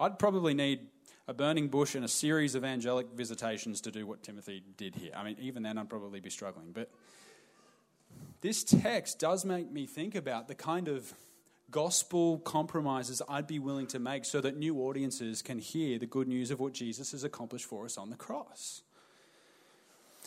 would 0.00 0.18
probably 0.18 0.54
need 0.54 0.80
a 1.28 1.34
burning 1.34 1.68
bush 1.68 1.94
and 1.94 2.04
a 2.04 2.08
series 2.08 2.54
of 2.54 2.64
angelic 2.64 3.06
visitations 3.14 3.80
to 3.82 3.90
do 3.90 4.06
what 4.06 4.22
Timothy 4.22 4.62
did 4.76 4.96
here. 4.96 5.12
I 5.16 5.24
mean, 5.24 5.36
even 5.40 5.62
then, 5.62 5.78
I'd 5.78 5.88
probably 5.88 6.20
be 6.20 6.30
struggling. 6.30 6.72
But 6.72 6.90
this 8.40 8.64
text 8.64 9.18
does 9.18 9.44
make 9.44 9.70
me 9.70 9.86
think 9.86 10.14
about 10.14 10.48
the 10.48 10.54
kind 10.54 10.88
of 10.88 11.14
gospel 11.72 12.38
compromises 12.38 13.20
I'd 13.28 13.48
be 13.48 13.58
willing 13.58 13.88
to 13.88 13.98
make 13.98 14.24
so 14.24 14.40
that 14.42 14.56
new 14.56 14.78
audiences 14.82 15.42
can 15.42 15.58
hear 15.58 15.98
the 15.98 16.06
good 16.06 16.28
news 16.28 16.52
of 16.52 16.60
what 16.60 16.72
Jesus 16.72 17.10
has 17.10 17.24
accomplished 17.24 17.64
for 17.64 17.84
us 17.84 17.98
on 17.98 18.10
the 18.10 18.16
cross. 18.16 18.82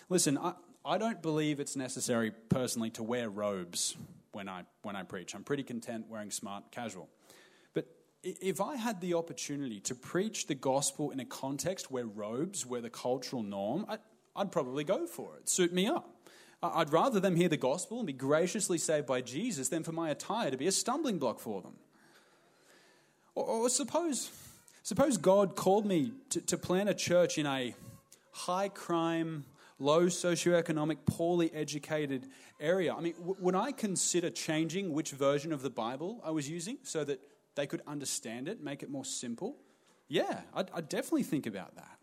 Listen, 0.10 0.38
I, 0.38 0.53
I 0.84 0.97
don't 0.97 1.21
believe 1.21 1.60
it's 1.60 1.75
necessary 1.75 2.31
personally 2.49 2.89
to 2.91 3.03
wear 3.03 3.29
robes 3.29 3.95
when 4.34 4.49
I, 4.49 4.63
when 4.81 4.95
I 4.95 5.03
preach. 5.03 5.34
I'm 5.34 5.43
pretty 5.43 5.63
content 5.63 6.08
wearing 6.10 6.31
smart 6.31 6.71
casual. 6.71 7.08
But 7.73 7.86
if 8.23 8.60
I 8.60 8.75
had 8.75 8.99
the 8.99 9.13
opportunity 9.13 9.79
to 9.81 9.95
preach 9.95 10.47
the 10.47 10.55
gospel 10.55 11.12
in 11.12 11.19
a 11.19 11.25
context 11.25 11.89
where 11.89 12.05
robes 12.05 12.65
were 12.65 12.81
the 12.81 12.89
cultural 12.89 13.43
norm, 13.43 13.86
I, 13.88 13.99
I'd 14.36 14.51
probably 14.51 14.84
go 14.84 15.08
for 15.08 15.38
it. 15.38 15.47
Suit 15.47 15.71
me 15.71 15.88
up. 15.88 16.14
I'd 16.73 16.91
rather 16.91 17.19
them 17.19 17.36
hear 17.36 17.49
the 17.49 17.58
gospel 17.58 17.99
and 17.99 18.08
be 18.08 18.13
graciously 18.13 18.78
saved 18.78 19.08
by 19.08 19.21
Jesus 19.21 19.69
than 19.69 19.84
for 19.84 19.91
my 19.91 20.10
attire 20.10 20.51
to 20.51 20.58
be 20.58 20.67
a 20.67 20.71
stumbling 20.71 21.19
block 21.19 21.39
for 21.39 21.62
them. 21.62 21.73
Or, 23.36 23.43
or 23.43 23.69
suppose, 23.69 24.32
suppose 24.84 25.17
God 25.17 25.56
called 25.56 25.86
me 25.86 26.13
to, 26.30 26.41
to 26.41 26.58
plant 26.58 26.89
a 26.89 26.93
church 26.93 27.38
in 27.38 27.45
a 27.45 27.75
high 28.32 28.69
crime, 28.69 29.45
low 29.80 30.06
socioeconomic, 30.06 30.97
poorly 31.06 31.54
educated 31.54 32.28
area. 32.60 32.93
I 32.93 33.01
mean, 33.01 33.13
w- 33.13 33.36
would 33.39 33.56
I 33.56 33.71
consider 33.71 34.30
changing 34.30 34.93
which 34.93 35.12
version 35.12 35.51
of 35.51 35.62
the 35.62 35.69
Bible 35.69 36.21
I 36.23 36.32
was 36.32 36.49
using 36.49 36.78
so 36.84 37.04
that 37.04 37.19
they 37.56 37.67
could 37.67 37.82
understand 37.88 38.47
it, 38.47 38.63
make 38.63 38.84
it 38.84 38.89
more 38.89 39.06
simple? 39.06 39.58
Yeah, 40.08 40.41
I'd, 40.54 40.69
I'd 40.73 40.89
definitely 40.89 41.23
think 41.23 41.45
about 41.45 41.75
that. 41.75 41.97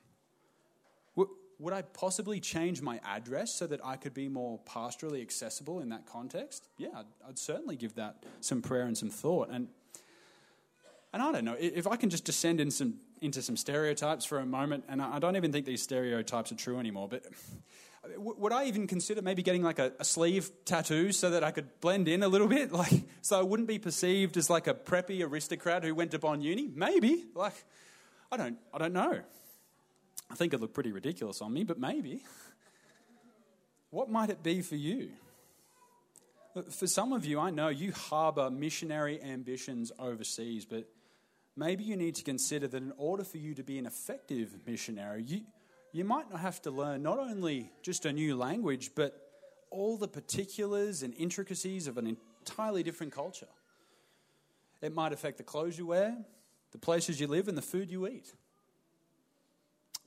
Would 1.62 1.72
I 1.72 1.82
possibly 1.82 2.40
change 2.40 2.82
my 2.82 3.00
address 3.04 3.54
so 3.54 3.68
that 3.68 3.84
I 3.84 3.96
could 3.96 4.14
be 4.14 4.28
more 4.28 4.58
pastorally 4.68 5.22
accessible 5.22 5.78
in 5.78 5.90
that 5.90 6.06
context? 6.06 6.68
Yeah, 6.76 6.88
I'd, 6.94 7.06
I'd 7.28 7.38
certainly 7.38 7.76
give 7.76 7.94
that 7.94 8.24
some 8.40 8.62
prayer 8.62 8.82
and 8.82 8.98
some 8.98 9.10
thought. 9.10 9.48
And 9.48 9.68
and 11.12 11.22
I 11.22 11.30
don't 11.30 11.44
know 11.44 11.56
if 11.58 11.86
I 11.86 11.96
can 11.96 12.10
just 12.10 12.24
descend 12.24 12.58
in 12.60 12.70
some, 12.70 12.94
into 13.20 13.42
some 13.42 13.56
stereotypes 13.56 14.24
for 14.24 14.38
a 14.38 14.46
moment, 14.46 14.84
and 14.88 15.02
I 15.02 15.18
don't 15.18 15.36
even 15.36 15.52
think 15.52 15.66
these 15.66 15.82
stereotypes 15.82 16.50
are 16.52 16.54
true 16.54 16.78
anymore. 16.78 17.06
But 17.06 17.24
would 18.16 18.52
I 18.52 18.64
even 18.64 18.86
consider 18.86 19.20
maybe 19.20 19.42
getting 19.42 19.62
like 19.62 19.78
a, 19.78 19.92
a, 20.00 20.04
sleeve 20.04 20.50
tattoo 20.64 21.12
so 21.12 21.30
that 21.30 21.44
I 21.44 21.50
could 21.50 21.80
blend 21.80 22.08
in 22.08 22.22
a 22.22 22.28
little 22.28 22.48
bit, 22.48 22.72
like 22.82 23.04
so 23.20 23.38
I 23.38 23.42
wouldn't 23.42 23.68
be 23.68 23.78
perceived 23.78 24.36
as 24.36 24.48
like 24.48 24.66
a 24.66 24.74
preppy 24.74 25.22
aristocrat 25.22 25.84
who 25.84 25.94
went 25.94 26.12
to 26.12 26.18
Bond 26.18 26.42
Uni? 26.42 26.70
Maybe, 26.74 27.26
like 27.34 27.62
I 28.32 28.38
don't, 28.38 28.56
I 28.72 28.78
don't 28.78 28.94
know. 28.94 29.20
I 30.32 30.34
think 30.34 30.54
it 30.54 30.60
looked 30.60 30.72
pretty 30.72 30.92
ridiculous 30.92 31.42
on 31.42 31.52
me, 31.52 31.62
but 31.62 31.78
maybe. 31.78 32.24
What 33.90 34.08
might 34.08 34.30
it 34.30 34.42
be 34.42 34.62
for 34.62 34.76
you? 34.76 35.10
For 36.70 36.86
some 36.86 37.12
of 37.12 37.26
you, 37.26 37.38
I 37.38 37.50
know 37.50 37.68
you 37.68 37.92
harbour 37.92 38.50
missionary 38.50 39.22
ambitions 39.22 39.92
overseas, 39.98 40.64
but 40.64 40.88
maybe 41.54 41.84
you 41.84 41.96
need 41.96 42.14
to 42.14 42.24
consider 42.24 42.66
that 42.68 42.82
in 42.82 42.94
order 42.96 43.24
for 43.24 43.36
you 43.36 43.54
to 43.54 43.62
be 43.62 43.78
an 43.78 43.84
effective 43.84 44.54
missionary, 44.66 45.22
you, 45.22 45.42
you 45.92 46.04
might 46.04 46.30
not 46.30 46.40
have 46.40 46.62
to 46.62 46.70
learn 46.70 47.02
not 47.02 47.18
only 47.18 47.70
just 47.82 48.06
a 48.06 48.12
new 48.12 48.34
language, 48.34 48.92
but 48.94 49.14
all 49.70 49.98
the 49.98 50.08
particulars 50.08 51.02
and 51.02 51.12
intricacies 51.14 51.86
of 51.86 51.98
an 51.98 52.16
entirely 52.46 52.82
different 52.82 53.12
culture. 53.12 53.48
It 54.80 54.94
might 54.94 55.12
affect 55.12 55.36
the 55.36 55.44
clothes 55.44 55.76
you 55.76 55.86
wear, 55.86 56.16
the 56.72 56.78
places 56.78 57.20
you 57.20 57.26
live, 57.26 57.48
and 57.48 57.56
the 57.56 57.62
food 57.62 57.90
you 57.90 58.06
eat. 58.06 58.32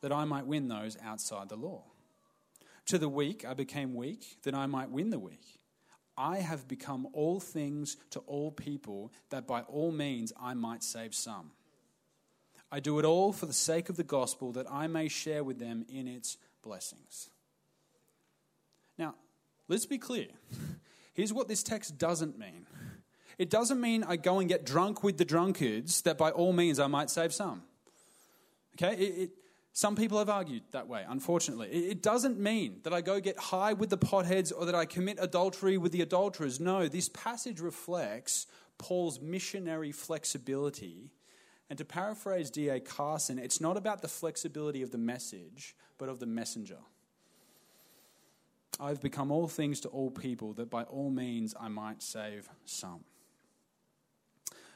that 0.00 0.12
I 0.12 0.24
might 0.24 0.46
win 0.46 0.68
those 0.68 0.96
outside 1.02 1.48
the 1.48 1.56
law. 1.56 1.84
To 2.86 2.98
the 2.98 3.08
weak, 3.08 3.44
I 3.44 3.54
became 3.54 3.94
weak, 3.94 4.38
that 4.44 4.54
I 4.54 4.66
might 4.66 4.90
win 4.90 5.10
the 5.10 5.18
weak. 5.18 5.58
I 6.16 6.38
have 6.38 6.66
become 6.66 7.06
all 7.12 7.38
things 7.38 7.96
to 8.10 8.20
all 8.20 8.50
people, 8.50 9.12
that 9.30 9.46
by 9.46 9.60
all 9.62 9.92
means 9.92 10.32
I 10.40 10.54
might 10.54 10.82
save 10.82 11.14
some. 11.14 11.52
I 12.70 12.80
do 12.80 12.98
it 12.98 13.04
all 13.04 13.32
for 13.32 13.46
the 13.46 13.52
sake 13.52 13.88
of 13.88 13.96
the 13.96 14.04
gospel, 14.04 14.52
that 14.52 14.66
I 14.70 14.86
may 14.86 15.08
share 15.08 15.44
with 15.44 15.58
them 15.58 15.84
in 15.88 16.08
its 16.08 16.36
blessings. 16.62 17.30
Now, 18.98 19.14
let's 19.68 19.86
be 19.86 19.98
clear. 19.98 20.28
Here's 21.14 21.32
what 21.32 21.48
this 21.48 21.62
text 21.62 21.98
doesn't 21.98 22.38
mean 22.38 22.66
it 23.38 23.50
doesn't 23.50 23.80
mean 23.80 24.02
I 24.02 24.16
go 24.16 24.40
and 24.40 24.48
get 24.48 24.66
drunk 24.66 25.04
with 25.04 25.16
the 25.16 25.24
drunkards, 25.24 26.02
that 26.02 26.18
by 26.18 26.30
all 26.30 26.52
means 26.52 26.80
I 26.80 26.88
might 26.88 27.08
save 27.08 27.32
some. 27.32 27.62
Okay? 28.74 28.94
It, 28.94 29.18
it, 29.18 29.30
some 29.78 29.94
people 29.94 30.18
have 30.18 30.28
argued 30.28 30.64
that 30.72 30.88
way, 30.88 31.04
unfortunately. 31.08 31.68
It 31.68 32.02
doesn't 32.02 32.36
mean 32.36 32.80
that 32.82 32.92
I 32.92 33.00
go 33.00 33.20
get 33.20 33.38
high 33.38 33.74
with 33.74 33.90
the 33.90 33.96
potheads 33.96 34.52
or 34.52 34.66
that 34.66 34.74
I 34.74 34.84
commit 34.84 35.18
adultery 35.20 35.78
with 35.78 35.92
the 35.92 36.02
adulterers. 36.02 36.58
No, 36.58 36.88
this 36.88 37.08
passage 37.08 37.60
reflects 37.60 38.48
Paul's 38.76 39.20
missionary 39.20 39.92
flexibility. 39.92 41.12
And 41.70 41.78
to 41.78 41.84
paraphrase 41.84 42.50
D.A. 42.50 42.80
Carson, 42.80 43.38
it's 43.38 43.60
not 43.60 43.76
about 43.76 44.02
the 44.02 44.08
flexibility 44.08 44.82
of 44.82 44.90
the 44.90 44.98
message, 44.98 45.76
but 45.96 46.08
of 46.08 46.18
the 46.18 46.26
messenger. 46.26 46.78
I've 48.80 49.00
become 49.00 49.30
all 49.30 49.46
things 49.46 49.78
to 49.82 49.88
all 49.90 50.10
people, 50.10 50.54
that 50.54 50.70
by 50.70 50.82
all 50.82 51.10
means 51.10 51.54
I 51.60 51.68
might 51.68 52.02
save 52.02 52.48
some. 52.64 53.04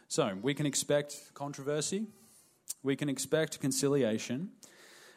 So, 0.07 0.39
we 0.41 0.55
can 0.55 0.65
expect 0.65 1.35
controversy, 1.35 2.07
we 2.85 2.95
can 2.95 3.09
expect 3.09 3.59
conciliation, 3.59 4.53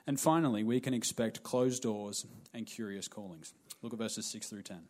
and 0.07 0.19
finally, 0.19 0.63
we 0.63 0.79
can 0.79 0.93
expect 0.93 1.43
closed 1.43 1.81
doors 1.81 2.25
and 2.53 2.65
curious 2.65 3.07
callings. 3.07 3.53
Look 3.81 3.93
at 3.93 3.99
verses 3.99 4.25
6 4.27 4.49
through 4.49 4.63
10. 4.63 4.81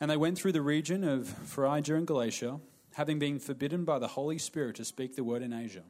And 0.00 0.10
they 0.10 0.16
went 0.16 0.36
through 0.36 0.52
the 0.52 0.62
region 0.62 1.04
of 1.04 1.28
Phrygia 1.28 1.96
and 1.96 2.06
Galatia, 2.06 2.60
having 2.94 3.18
been 3.18 3.38
forbidden 3.38 3.84
by 3.84 3.98
the 3.98 4.08
Holy 4.08 4.38
Spirit 4.38 4.76
to 4.76 4.84
speak 4.84 5.14
the 5.14 5.24
word 5.24 5.42
in 5.42 5.52
Asia. 5.52 5.84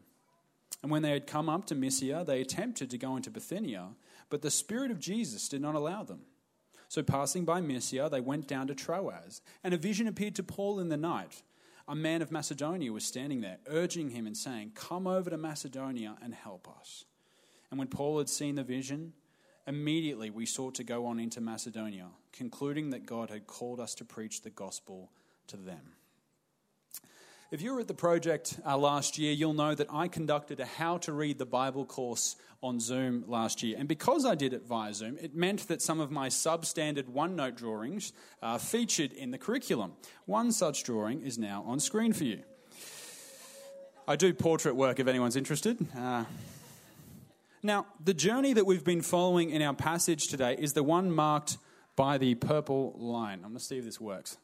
And 0.83 0.91
when 0.91 1.03
they 1.03 1.13
had 1.13 1.27
come 1.27 1.49
up 1.49 1.67
to 1.67 1.75
Mysia, 1.75 2.25
they 2.27 2.43
attempted 2.43 2.91
to 2.91 2.99
go 2.99 3.17
into 3.17 3.31
Bithynia, 3.31 3.89
but 4.29 4.43
the 4.43 4.51
Spirit 4.51 4.91
of 4.91 5.01
Jesus 5.01 5.49
did 5.49 5.63
not 5.63 5.75
allow 5.75 6.03
them. 6.03 6.21
So, 6.89 7.03
passing 7.03 7.47
by 7.47 7.61
Mysia, 7.63 8.09
they 8.11 8.21
went 8.21 8.47
down 8.47 8.67
to 8.67 8.75
Troas, 8.75 9.41
and 9.65 9.73
a 9.73 9.79
vision 9.79 10.07
appeared 10.07 10.35
to 10.37 10.43
Paul 10.43 10.79
in 10.79 10.91
the 10.91 10.97
night 10.99 11.43
a 11.87 11.95
man 11.95 12.23
of 12.23 12.33
Macedonia 12.33 12.93
was 12.93 13.05
standing 13.05 13.41
there, 13.41 13.59
urging 13.67 14.11
him 14.11 14.27
and 14.27 14.37
saying, 14.37 14.73
Come 14.75 15.07
over 15.07 15.31
to 15.31 15.37
Macedonia 15.37 16.17
and 16.23 16.35
help 16.35 16.69
us. 16.69 17.05
And 17.71 17.79
when 17.79 17.89
Paul 17.89 18.19
had 18.19 18.29
seen 18.29 18.55
the 18.55 18.65
vision, 18.65 19.13
immediately 19.67 20.31
we 20.31 20.47
sought 20.47 20.75
to 20.77 20.85
go 20.85 21.07
on 21.07 21.19
into 21.19 21.41
Macedonia, 21.41 22.09
concluding 22.33 22.91
that 22.91 23.07
God 23.07 23.31
had 23.31 23.47
called 23.47 23.81
us 23.81 23.95
to 23.97 24.05
preach 24.05 24.43
the 24.43 24.51
gospel 24.51 25.11
to 25.49 25.57
them. 25.57 25.93
If 27.51 27.61
you 27.61 27.75
were 27.75 27.81
at 27.81 27.89
the 27.89 27.95
project 27.95 28.59
uh, 28.67 28.77
last 28.77 29.19
year, 29.19 29.33
you'll 29.33 29.53
know 29.53 29.75
that 29.75 29.87
I 29.93 30.09
conducted 30.09 30.61
a 30.61 30.65
How 30.65 30.97
to 30.99 31.13
Read 31.13 31.39
the 31.39 31.47
Bible 31.47 31.85
course 31.85 32.37
on 32.63 32.81
Zoom 32.81 33.25
last 33.29 33.63
year. 33.63 33.77
And 33.79 33.87
because 33.87 34.25
I 34.25 34.35
did 34.35 34.55
it 34.55 34.67
via 34.67 34.95
Zoom, 34.95 35.19
it 35.21 35.35
meant 35.35 35.69
that 35.69 35.83
some 35.83 36.01
of 36.01 36.11
my 36.11 36.29
substandard 36.29 37.05
OneNote 37.05 37.57
drawings 37.57 38.15
uh, 38.43 38.57
featured 38.57 39.13
in 39.13 39.31
the 39.31 39.39
curriculum. 39.39 39.93
One 40.25 40.53
such 40.53 40.85
drawing 40.85 41.21
is 41.21 41.37
now 41.39 41.63
on 41.67 41.81
screen 41.81 42.15
for 42.15 42.25
you. 42.25 42.41
I 44.09 44.17
do 44.17 44.33
portrait 44.33 44.75
work 44.75 44.99
if 44.99 45.07
anyone's 45.07 45.37
interested. 45.37 45.87
Uh, 45.97 46.25
now, 47.63 47.87
the 48.03 48.15
journey 48.15 48.55
that 48.55 48.65
we've 48.65 48.85
been 48.85 49.03
following 49.03 49.51
in 49.51 49.61
our 49.61 49.75
passage 49.75 50.29
today 50.29 50.57
is 50.59 50.73
the 50.73 50.83
one 50.83 51.11
marked 51.11 51.59
by 51.95 52.17
the 52.17 52.35
purple 52.35 52.95
line. 52.97 53.41
I'm 53.45 53.51
going 53.51 53.55
to 53.59 53.61
see 53.61 53.79
if 53.79 53.85
this 53.85 54.01
works. 54.01 54.39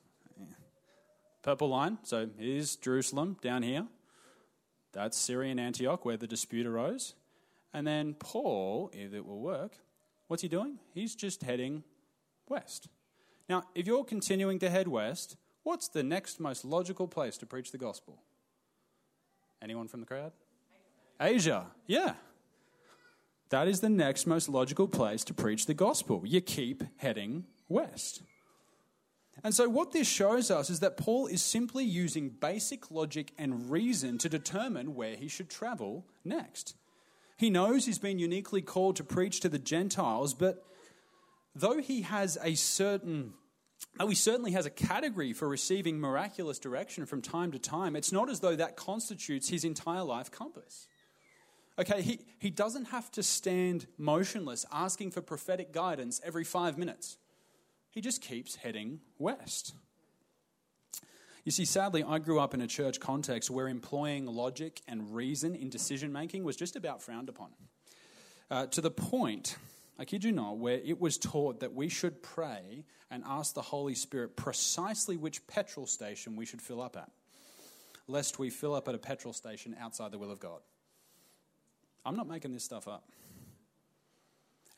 Purple 1.42 1.68
line, 1.68 1.98
so 2.02 2.28
here's 2.38 2.76
Jerusalem 2.76 3.36
down 3.40 3.62
here. 3.62 3.86
That's 4.92 5.16
Syrian 5.16 5.58
Antioch 5.58 6.04
where 6.04 6.16
the 6.16 6.26
dispute 6.26 6.66
arose. 6.66 7.14
And 7.72 7.86
then 7.86 8.14
Paul, 8.14 8.90
if 8.92 9.14
it 9.14 9.24
will 9.24 9.40
work, 9.40 9.76
what's 10.26 10.42
he 10.42 10.48
doing? 10.48 10.78
He's 10.92 11.14
just 11.14 11.42
heading 11.42 11.84
west. 12.48 12.88
Now, 13.48 13.64
if 13.74 13.86
you're 13.86 14.04
continuing 14.04 14.58
to 14.58 14.70
head 14.70 14.88
west, 14.88 15.36
what's 15.62 15.88
the 15.88 16.02
next 16.02 16.40
most 16.40 16.64
logical 16.64 17.08
place 17.08 17.38
to 17.38 17.46
preach 17.46 17.72
the 17.72 17.78
gospel? 17.78 18.22
Anyone 19.62 19.88
from 19.88 20.00
the 20.00 20.06
crowd? 20.06 20.32
Asia. 21.20 21.66
Yeah. 21.86 22.14
That 23.50 23.66
is 23.66 23.80
the 23.80 23.88
next 23.88 24.26
most 24.26 24.48
logical 24.48 24.88
place 24.88 25.24
to 25.24 25.34
preach 25.34 25.66
the 25.66 25.74
gospel. 25.74 26.22
You 26.24 26.40
keep 26.40 26.82
heading 26.96 27.44
west. 27.68 28.22
And 29.42 29.54
so, 29.54 29.68
what 29.68 29.92
this 29.92 30.08
shows 30.08 30.50
us 30.50 30.70
is 30.70 30.80
that 30.80 30.96
Paul 30.96 31.26
is 31.26 31.42
simply 31.42 31.84
using 31.84 32.28
basic 32.28 32.90
logic 32.90 33.32
and 33.38 33.70
reason 33.70 34.18
to 34.18 34.28
determine 34.28 34.94
where 34.94 35.16
he 35.16 35.28
should 35.28 35.48
travel 35.48 36.04
next. 36.24 36.76
He 37.36 37.48
knows 37.48 37.86
he's 37.86 37.98
been 37.98 38.18
uniquely 38.18 38.60
called 38.60 38.96
to 38.96 39.04
preach 39.04 39.40
to 39.40 39.48
the 39.48 39.58
Gentiles, 39.58 40.34
but 40.34 40.62
though 41.54 41.78
he 41.78 42.02
has 42.02 42.36
a 42.42 42.54
certain 42.54 43.32
he 44.06 44.14
certainly 44.14 44.52
has 44.52 44.66
a 44.66 44.70
category 44.70 45.32
for 45.32 45.48
receiving 45.48 45.98
miraculous 45.98 46.58
direction 46.58 47.06
from 47.06 47.22
time 47.22 47.52
to 47.52 47.58
time, 47.58 47.96
it's 47.96 48.12
not 48.12 48.28
as 48.28 48.40
though 48.40 48.56
that 48.56 48.76
constitutes 48.76 49.48
his 49.48 49.64
entire 49.64 50.02
life 50.02 50.30
compass. 50.30 50.86
Okay, 51.78 52.02
he, 52.02 52.20
he 52.38 52.50
doesn't 52.50 52.86
have 52.86 53.10
to 53.12 53.22
stand 53.22 53.86
motionless 53.96 54.66
asking 54.70 55.12
for 55.12 55.22
prophetic 55.22 55.72
guidance 55.72 56.20
every 56.22 56.44
five 56.44 56.76
minutes. 56.76 57.16
He 57.90 58.00
just 58.00 58.22
keeps 58.22 58.56
heading 58.56 59.00
west. 59.18 59.74
You 61.44 61.52
see, 61.52 61.64
sadly, 61.64 62.04
I 62.04 62.18
grew 62.18 62.38
up 62.38 62.54
in 62.54 62.60
a 62.60 62.66
church 62.66 63.00
context 63.00 63.50
where 63.50 63.66
employing 63.66 64.26
logic 64.26 64.82
and 64.86 65.14
reason 65.14 65.54
in 65.54 65.70
decision 65.70 66.12
making 66.12 66.44
was 66.44 66.56
just 66.56 66.76
about 66.76 67.02
frowned 67.02 67.28
upon. 67.28 67.48
Uh, 68.50 68.66
to 68.66 68.80
the 68.80 68.90
point, 68.90 69.56
I 69.98 70.04
kid 70.04 70.22
you 70.22 70.32
not, 70.32 70.58
where 70.58 70.80
it 70.84 71.00
was 71.00 71.18
taught 71.18 71.60
that 71.60 71.74
we 71.74 71.88
should 71.88 72.22
pray 72.22 72.84
and 73.10 73.22
ask 73.26 73.54
the 73.54 73.62
Holy 73.62 73.94
Spirit 73.94 74.36
precisely 74.36 75.16
which 75.16 75.46
petrol 75.46 75.86
station 75.86 76.36
we 76.36 76.46
should 76.46 76.62
fill 76.62 76.80
up 76.80 76.96
at, 76.96 77.10
lest 78.06 78.38
we 78.38 78.50
fill 78.50 78.74
up 78.74 78.88
at 78.88 78.94
a 78.94 78.98
petrol 78.98 79.32
station 79.32 79.74
outside 79.80 80.12
the 80.12 80.18
will 80.18 80.30
of 80.30 80.40
God. 80.40 80.60
I'm 82.04 82.16
not 82.16 82.28
making 82.28 82.52
this 82.52 82.64
stuff 82.64 82.86
up. 82.86 83.04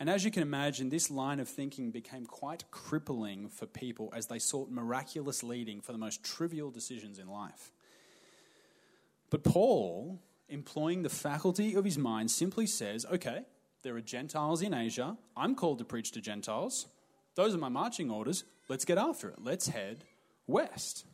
And 0.03 0.11
as 0.11 0.25
you 0.25 0.33
can 0.33 0.43
imagine, 0.43 0.89
this 0.89 1.13
line 1.13 1.39
of 1.39 1.49
thinking 1.49 1.93
became 1.93 2.27
quite 2.27 2.69
crippling 2.73 3.49
for 3.49 3.67
people 3.67 4.13
as 4.13 4.27
they 4.27 4.41
sought 4.41 4.69
miraculous 4.69 5.45
leading 5.45 5.81
for 5.81 5.93
the 5.93 5.99
most 5.99 6.25
trivial 6.25 6.73
decisions 6.73 7.21
in 7.21 7.29
life. 7.29 7.71
But 9.31 9.45
Paul, 9.45 10.19
employing 10.49 11.05
the 11.05 11.09
faculty 11.09 11.77
of 11.77 11.85
his 11.85 11.99
mind, 11.99 12.33
simply 12.33 12.67
says, 12.67 13.07
okay, 13.13 13.45
there 13.85 13.95
are 13.95 14.01
Gentiles 14.01 14.61
in 14.61 14.75
Asia. 14.75 15.17
I'm 15.37 15.55
called 15.55 15.79
to 15.79 15.85
preach 15.85 16.11
to 16.11 16.21
Gentiles. 16.21 16.89
Those 17.37 17.55
are 17.55 17.59
my 17.59 17.69
marching 17.69 18.11
orders. 18.11 18.43
Let's 18.69 18.85
get 18.85 18.99
after 18.99 19.29
it. 19.29 19.37
Let's 19.39 19.69
head 19.69 20.03
west. 20.49 21.07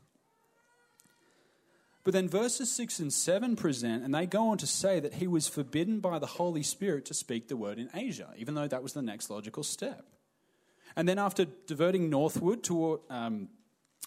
But 2.08 2.14
then 2.14 2.26
verses 2.26 2.72
6 2.72 3.00
and 3.00 3.12
7 3.12 3.54
present, 3.54 4.02
and 4.02 4.14
they 4.14 4.24
go 4.24 4.48
on 4.48 4.56
to 4.56 4.66
say 4.66 4.98
that 4.98 5.12
he 5.12 5.26
was 5.26 5.46
forbidden 5.46 6.00
by 6.00 6.18
the 6.18 6.24
Holy 6.24 6.62
Spirit 6.62 7.04
to 7.04 7.12
speak 7.12 7.48
the 7.48 7.56
word 7.58 7.78
in 7.78 7.90
Asia, 7.92 8.32
even 8.38 8.54
though 8.54 8.66
that 8.66 8.82
was 8.82 8.94
the 8.94 9.02
next 9.02 9.28
logical 9.28 9.62
step. 9.62 10.06
And 10.96 11.06
then 11.06 11.18
after 11.18 11.44
diverting 11.44 12.08
northward 12.08 12.62
toward. 12.62 13.00
Um, 13.10 13.50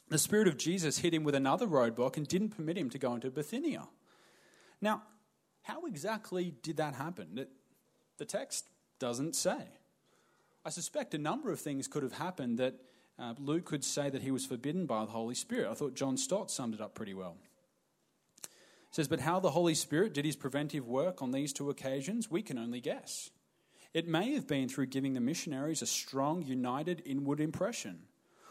the 0.10 0.18
Spirit 0.18 0.48
of 0.48 0.58
Jesus 0.58 0.98
hit 0.98 1.14
him 1.14 1.24
with 1.24 1.36
another 1.36 1.68
roadblock 1.68 2.18
and 2.18 2.28
didn't 2.28 2.58
permit 2.58 2.76
him 2.76 2.90
to 2.90 2.98
go 2.98 3.14
into 3.14 3.30
Bithynia. 3.30 3.88
Now, 4.82 5.04
how 5.62 5.86
exactly 5.86 6.56
did 6.64 6.78
that 6.78 6.96
happen? 6.96 7.46
The 8.18 8.26
text 8.26 8.66
doesn't 8.98 9.36
say. 9.36 9.62
I 10.66 10.72
suspect 10.72 11.14
a 11.14 11.20
number 11.20 11.52
of 11.52 11.60
things 11.60 11.88
could 11.88 12.02
have 12.02 12.14
happened 12.14 12.58
that 12.58 12.74
uh, 13.20 13.36
Luke 13.38 13.66
could 13.66 13.84
say 13.84 14.10
that 14.10 14.24
he 14.24 14.32
was 14.32 14.44
forbidden 14.44 14.88
by 14.88 15.06
the 15.06 15.12
Holy 15.12 15.36
Spirit. 15.36 15.70
I 15.70 15.76
thought 15.76 15.94
John 15.94 16.18
Stott 16.18 16.50
summed 16.50 16.74
it 16.74 16.82
up 16.82 16.96
pretty 16.96 17.14
well 17.14 17.38
says, 18.92 19.08
But 19.08 19.22
how 19.22 19.40
the 19.40 19.52
Holy 19.52 19.74
Spirit 19.74 20.14
did 20.14 20.26
his 20.26 20.36
preventive 20.36 20.88
work 20.88 21.22
on 21.22 21.32
these 21.32 21.54
two 21.54 21.70
occasions, 21.70 22.30
we 22.30 22.42
can 22.42 22.58
only 22.58 22.82
guess. 22.82 23.32
It 23.94 24.08
may 24.08 24.34
have 24.34 24.48
been 24.48 24.70
through 24.70 24.86
giving 24.88 25.14
the 25.14 25.20
missionaries 25.20 25.82
a 25.82 25.86
strong, 25.86 26.44
united 26.44 27.02
inward 27.06 27.40
impression, 27.40 28.04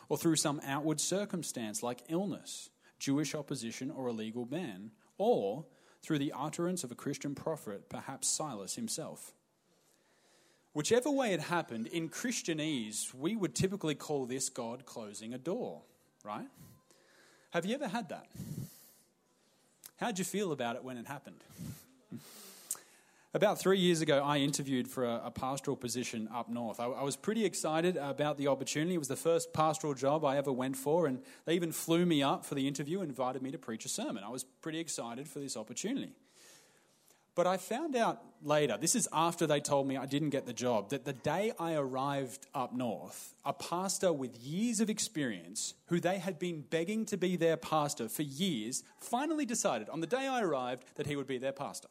or 0.09 0.19
through 0.19 0.37
some 0.37 0.61
outward 0.65 1.01
circumstance 1.01 1.83
like 1.83 2.03
illness, 2.09 2.71
Jewish 2.99 3.35
opposition, 3.35 3.91
or 3.91 4.09
a 4.09 4.13
legal 4.13 4.45
ban, 4.45 4.91
or 5.17 5.65
through 6.03 6.19
the 6.19 6.33
utterance 6.37 6.85
of 6.85 6.91
a 6.91 6.95
Christian 6.95 7.35
prophet, 7.35 7.89
perhaps 7.89 8.29
Silas 8.29 8.75
himself. 8.75 9.33
Whichever 10.73 11.11
way 11.11 11.33
it 11.33 11.41
happened, 11.41 11.89
in 11.89 12.09
Christianese, 12.09 13.13
we 13.15 13.35
would 13.35 13.55
typically 13.55 13.95
call 13.95 14.27
this 14.27 14.49
God 14.49 14.87
closing 14.87 15.35
a 15.35 15.39
door, 15.39 15.83
right? 16.25 16.47
Have 17.51 17.67
you 17.67 17.75
ever 17.75 17.89
had 17.89 18.09
that? 18.11 18.29
How'd 20.01 20.19
you 20.19 20.25
feel 20.25 20.51
about 20.53 20.77
it 20.77 20.83
when 20.83 20.97
it 20.97 21.07
happened? 21.07 21.45
About 23.33 23.61
three 23.61 23.79
years 23.79 24.01
ago, 24.01 24.25
I 24.25 24.39
interviewed 24.39 24.89
for 24.89 25.05
a, 25.05 25.27
a 25.27 25.31
pastoral 25.31 25.77
position 25.77 26.29
up 26.35 26.49
north. 26.49 26.81
I, 26.81 26.87
I, 26.87 27.05
was 27.05 27.15
pretty 27.15 27.45
excited 27.45 27.97
about 27.97 28.39
the 28.39 28.49
opportunity. 28.49 28.95
It 28.95 28.99
was 28.99 29.07
the 29.07 29.15
first 29.15 29.53
pastoral 29.53 29.95
job 29.95 30.25
I 30.25 30.37
ever 30.37 30.51
went 30.51 30.77
for, 30.77 31.07
and 31.07 31.23
they 31.45 31.55
even 31.55 31.71
flew 31.71 32.05
me 32.07 32.25
up 32.25 32.45
for 32.45 32.57
the 32.57 32.67
interview 32.67 33.03
and 33.03 33.09
invited 33.09 33.41
me 33.41 33.53
to 33.53 33.59
preach 33.59 33.85
a 33.85 33.89
sermon. 33.89 34.25
I 34.25 34.31
was 34.31 34.43
pretty 34.43 34.81
excited 34.81 35.29
for 35.29 35.39
this 35.39 35.57
opportunity. 35.57 36.11
But 37.35 37.47
I 37.47 37.57
found 37.57 37.97
out 37.97 38.23
later, 38.43 38.77
this 38.79 38.95
is 38.95 39.09
after 39.13 39.47
they 39.47 39.61
told 39.61 39.87
me 39.87 39.97
I 39.97 40.07
didn't 40.07 40.31
get 40.31 40.47
the 40.47 40.53
job, 40.53 40.91
that 40.91 41.05
the 41.05 41.13
day 41.13 41.53
I 41.59 41.75
arrived 41.75 42.47
up 42.55 42.75
north, 42.75 43.35
a 43.45 43.53
pastor 43.53 44.13
with 44.13 44.37
years 44.39 44.81
of 44.81 44.91
experience, 44.91 45.75
who 45.87 46.01
they 46.01 46.19
had 46.19 46.39
been 46.39 46.63
begging 46.63 47.07
to 47.07 47.17
be 47.17 47.37
their 47.37 47.57
pastor 47.57 48.09
for 48.09 48.23
years, 48.23 48.83
finally 49.01 49.45
decided 49.45 49.89
on 49.89 50.01
the 50.01 50.07
day 50.07 50.27
I 50.27 50.43
arrived 50.43 50.85
that 50.97 51.07
he 51.07 51.17
would 51.17 51.27
be 51.27 51.39
their 51.39 51.53
pastor. 51.53 51.89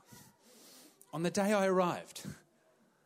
On 1.14 1.24
the 1.24 1.32
day 1.32 1.54
I 1.54 1.66
arrived. 1.66 2.24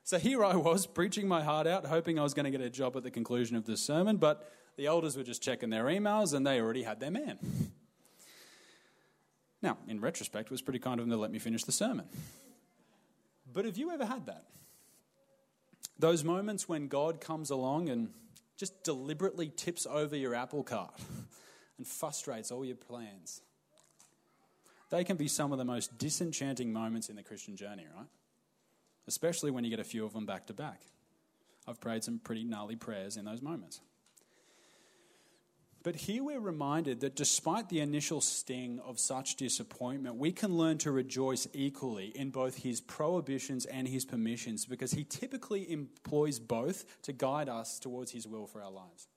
So 0.03 0.19
here 0.19 0.43
I 0.43 0.55
was, 0.55 0.85
preaching 0.85 1.27
my 1.27 1.43
heart 1.43 1.67
out, 1.67 1.85
hoping 1.85 2.19
I 2.19 2.23
was 2.23 2.33
going 2.33 2.45
to 2.45 2.51
get 2.51 2.61
a 2.61 2.69
job 2.69 2.97
at 2.97 3.03
the 3.03 3.11
conclusion 3.11 3.55
of 3.55 3.65
the 3.65 3.77
sermon, 3.77 4.17
but 4.17 4.51
the 4.75 4.87
elders 4.87 5.15
were 5.15 5.23
just 5.23 5.41
checking 5.41 5.69
their 5.69 5.85
emails 5.85 6.33
and 6.33 6.45
they 6.45 6.59
already 6.59 6.83
had 6.83 6.99
their 6.99 7.11
man. 7.11 7.37
Now, 9.63 9.77
in 9.87 10.01
retrospect, 10.01 10.47
it 10.47 10.51
was 10.51 10.61
pretty 10.61 10.79
kind 10.79 10.99
of 10.99 11.05
them 11.05 11.11
to 11.11 11.17
let 11.17 11.31
me 11.31 11.39
finish 11.39 11.63
the 11.63 11.71
sermon. 11.71 12.05
But 13.51 13.63
have 13.63 13.77
you 13.77 13.91
ever 13.91 14.05
had 14.05 14.25
that? 14.25 14.43
Those 15.97 16.23
moments 16.23 16.67
when 16.67 16.89
God 16.89 17.21
comes 17.21 17.49
along 17.49 17.87
and 17.87 18.09
just 18.57 18.83
deliberately 18.83 19.47
tips 19.47 19.87
over 19.89 20.17
your 20.17 20.35
apple 20.35 20.63
cart 20.63 20.93
and 21.77 21.87
frustrates 21.87 22.51
all 22.51 22.65
your 22.65 22.75
plans. 22.75 23.41
They 24.89 25.05
can 25.05 25.15
be 25.15 25.29
some 25.29 25.53
of 25.53 25.57
the 25.57 25.65
most 25.65 25.97
disenchanting 25.97 26.71
moments 26.73 27.09
in 27.09 27.15
the 27.15 27.23
Christian 27.23 27.55
journey, 27.55 27.85
right? 27.95 28.07
Especially 29.07 29.49
when 29.49 29.63
you 29.63 29.69
get 29.69 29.79
a 29.79 29.83
few 29.85 30.05
of 30.05 30.13
them 30.13 30.25
back 30.25 30.45
to 30.47 30.53
back. 30.53 30.81
I've 31.67 31.79
prayed 31.79 32.03
some 32.03 32.19
pretty 32.19 32.43
gnarly 32.43 32.75
prayers 32.75 33.15
in 33.15 33.23
those 33.23 33.41
moments. 33.41 33.79
But 35.83 35.97
here 35.97 36.23
we're 36.23 36.39
reminded 36.39 37.01
that 37.01 37.17
despite 37.17 37.67
the 37.67 37.81
initial 37.81 38.21
sting 38.21 38.79
of 38.85 38.99
such 38.99 39.35
disappointment, 39.35 40.15
we 40.15 40.31
can 40.31 40.57
learn 40.57 40.77
to 40.79 40.91
rejoice 40.91 41.45
equally 41.51 42.07
in 42.15 42.29
both 42.29 42.55
his 42.55 42.79
prohibitions 42.79 43.65
and 43.65 43.85
his 43.85 44.05
permissions 44.05 44.65
because 44.65 44.93
he 44.93 45.03
typically 45.03 45.69
employs 45.69 46.39
both 46.39 46.85
to 47.03 47.11
guide 47.11 47.49
us 47.49 47.79
towards 47.79 48.11
his 48.11 48.25
will 48.25 48.47
for 48.47 48.61
our 48.61 48.71
lives. 48.71 49.09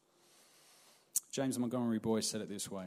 James 1.31 1.57
Montgomery 1.57 2.01
Boice 2.01 2.29
said 2.29 2.41
it 2.41 2.49
this 2.49 2.69
way 2.69 2.87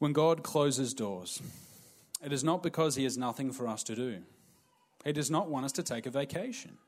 When 0.00 0.12
God 0.12 0.42
closes 0.42 0.92
doors, 0.92 1.40
it 2.24 2.32
is 2.32 2.42
not 2.42 2.64
because 2.64 2.96
he 2.96 3.04
has 3.04 3.16
nothing 3.16 3.52
for 3.52 3.68
us 3.68 3.84
to 3.84 3.94
do, 3.94 4.22
he 5.04 5.12
does 5.12 5.30
not 5.30 5.48
want 5.48 5.64
us 5.64 5.72
to 5.72 5.84
take 5.84 6.06
a 6.06 6.10
vacation. 6.10 6.78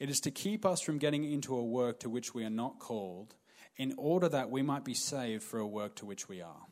It 0.00 0.10
is 0.10 0.20
to 0.20 0.30
keep 0.32 0.66
us 0.66 0.80
from 0.80 0.98
getting 0.98 1.24
into 1.24 1.56
a 1.56 1.64
work 1.64 2.00
to 2.00 2.10
which 2.10 2.34
we 2.34 2.44
are 2.44 2.50
not 2.50 2.80
called 2.80 3.34
in 3.76 3.94
order 3.96 4.28
that 4.28 4.50
we 4.50 4.62
might 4.62 4.84
be 4.84 4.94
saved 4.94 5.42
for 5.42 5.58
a 5.58 5.66
work 5.66 5.94
to 5.96 6.06
which 6.06 6.28
we 6.28 6.40
are. 6.40 6.62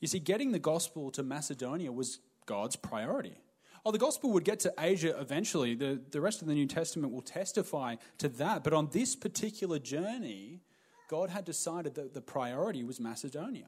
You 0.00 0.08
see, 0.08 0.18
getting 0.18 0.52
the 0.52 0.58
gospel 0.58 1.10
to 1.12 1.22
Macedonia 1.22 1.90
was 1.90 2.18
God's 2.46 2.76
priority. 2.76 3.40
Oh, 3.86 3.90
the 3.90 3.98
gospel 3.98 4.32
would 4.32 4.44
get 4.44 4.60
to 4.60 4.74
Asia 4.78 5.18
eventually. 5.18 5.74
The, 5.74 6.00
the 6.10 6.20
rest 6.20 6.42
of 6.42 6.48
the 6.48 6.54
New 6.54 6.66
Testament 6.66 7.12
will 7.12 7.22
testify 7.22 7.96
to 8.18 8.28
that. 8.30 8.64
But 8.64 8.72
on 8.72 8.88
this 8.92 9.14
particular 9.14 9.78
journey, 9.78 10.60
God 11.08 11.30
had 11.30 11.44
decided 11.44 11.94
that 11.94 12.14
the 12.14 12.20
priority 12.20 12.82
was 12.82 12.98
Macedonia. 12.98 13.66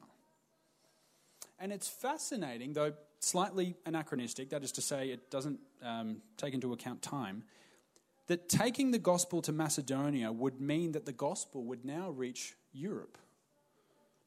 And 1.59 1.71
it's 1.71 1.87
fascinating, 1.87 2.73
though 2.73 2.93
slightly 3.19 3.75
anachronistic, 3.85 4.49
that 4.49 4.63
is 4.63 4.71
to 4.73 4.81
say, 4.81 5.09
it 5.09 5.29
doesn't 5.31 5.59
um, 5.83 6.21
take 6.37 6.53
into 6.53 6.73
account 6.73 7.01
time, 7.01 7.43
that 8.27 8.49
taking 8.49 8.91
the 8.91 8.99
gospel 8.99 9.41
to 9.41 9.51
Macedonia 9.51 10.31
would 10.31 10.61
mean 10.61 10.91
that 10.91 11.05
the 11.05 11.13
gospel 11.13 11.63
would 11.63 11.85
now 11.85 12.09
reach 12.09 12.55
Europe. 12.73 13.17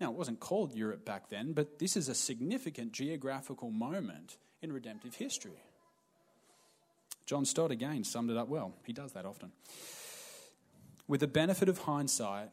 Now, 0.01 0.11
it 0.11 0.17
wasn't 0.17 0.41
called 0.41 0.75
Europe 0.75 1.05
back 1.05 1.29
then, 1.29 1.53
but 1.53 1.79
this 1.79 1.97
is 1.97 2.09
a 2.09 2.15
significant 2.15 2.93
geographical 2.93 3.71
moment 3.71 4.39
in 4.63 4.73
redemptive 4.73 5.15
history. 5.15 5.63
John 7.27 7.45
Stott 7.45 7.71
again 7.71 8.03
summed 8.05 8.31
it 8.31 8.37
up 8.37 8.49
well. 8.49 8.75
He 8.85 8.95
does 8.95 9.13
that 9.13 9.27
often. 9.27 9.53
With 11.07 11.21
the 11.21 11.29
benefit 11.29 11.69
of 11.69 11.79
hindsight, 11.79 12.49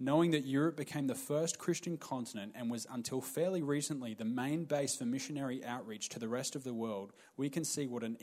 knowing 0.00 0.32
that 0.32 0.44
Europe 0.44 0.76
became 0.76 1.06
the 1.06 1.14
first 1.14 1.58
Christian 1.58 1.96
continent 1.96 2.52
and 2.56 2.70
was 2.70 2.86
until 2.90 3.20
fairly 3.20 3.62
recently 3.62 4.14
the 4.14 4.24
main 4.24 4.64
base 4.64 4.96
for 4.96 5.04
missionary 5.04 5.64
outreach 5.64 6.08
to 6.10 6.18
the 6.18 6.28
rest 6.28 6.56
of 6.56 6.64
the 6.64 6.74
world, 6.74 7.12
we 7.36 7.48
can 7.48 7.64
see 7.64 7.86
what 7.86 8.02
an 8.02 8.16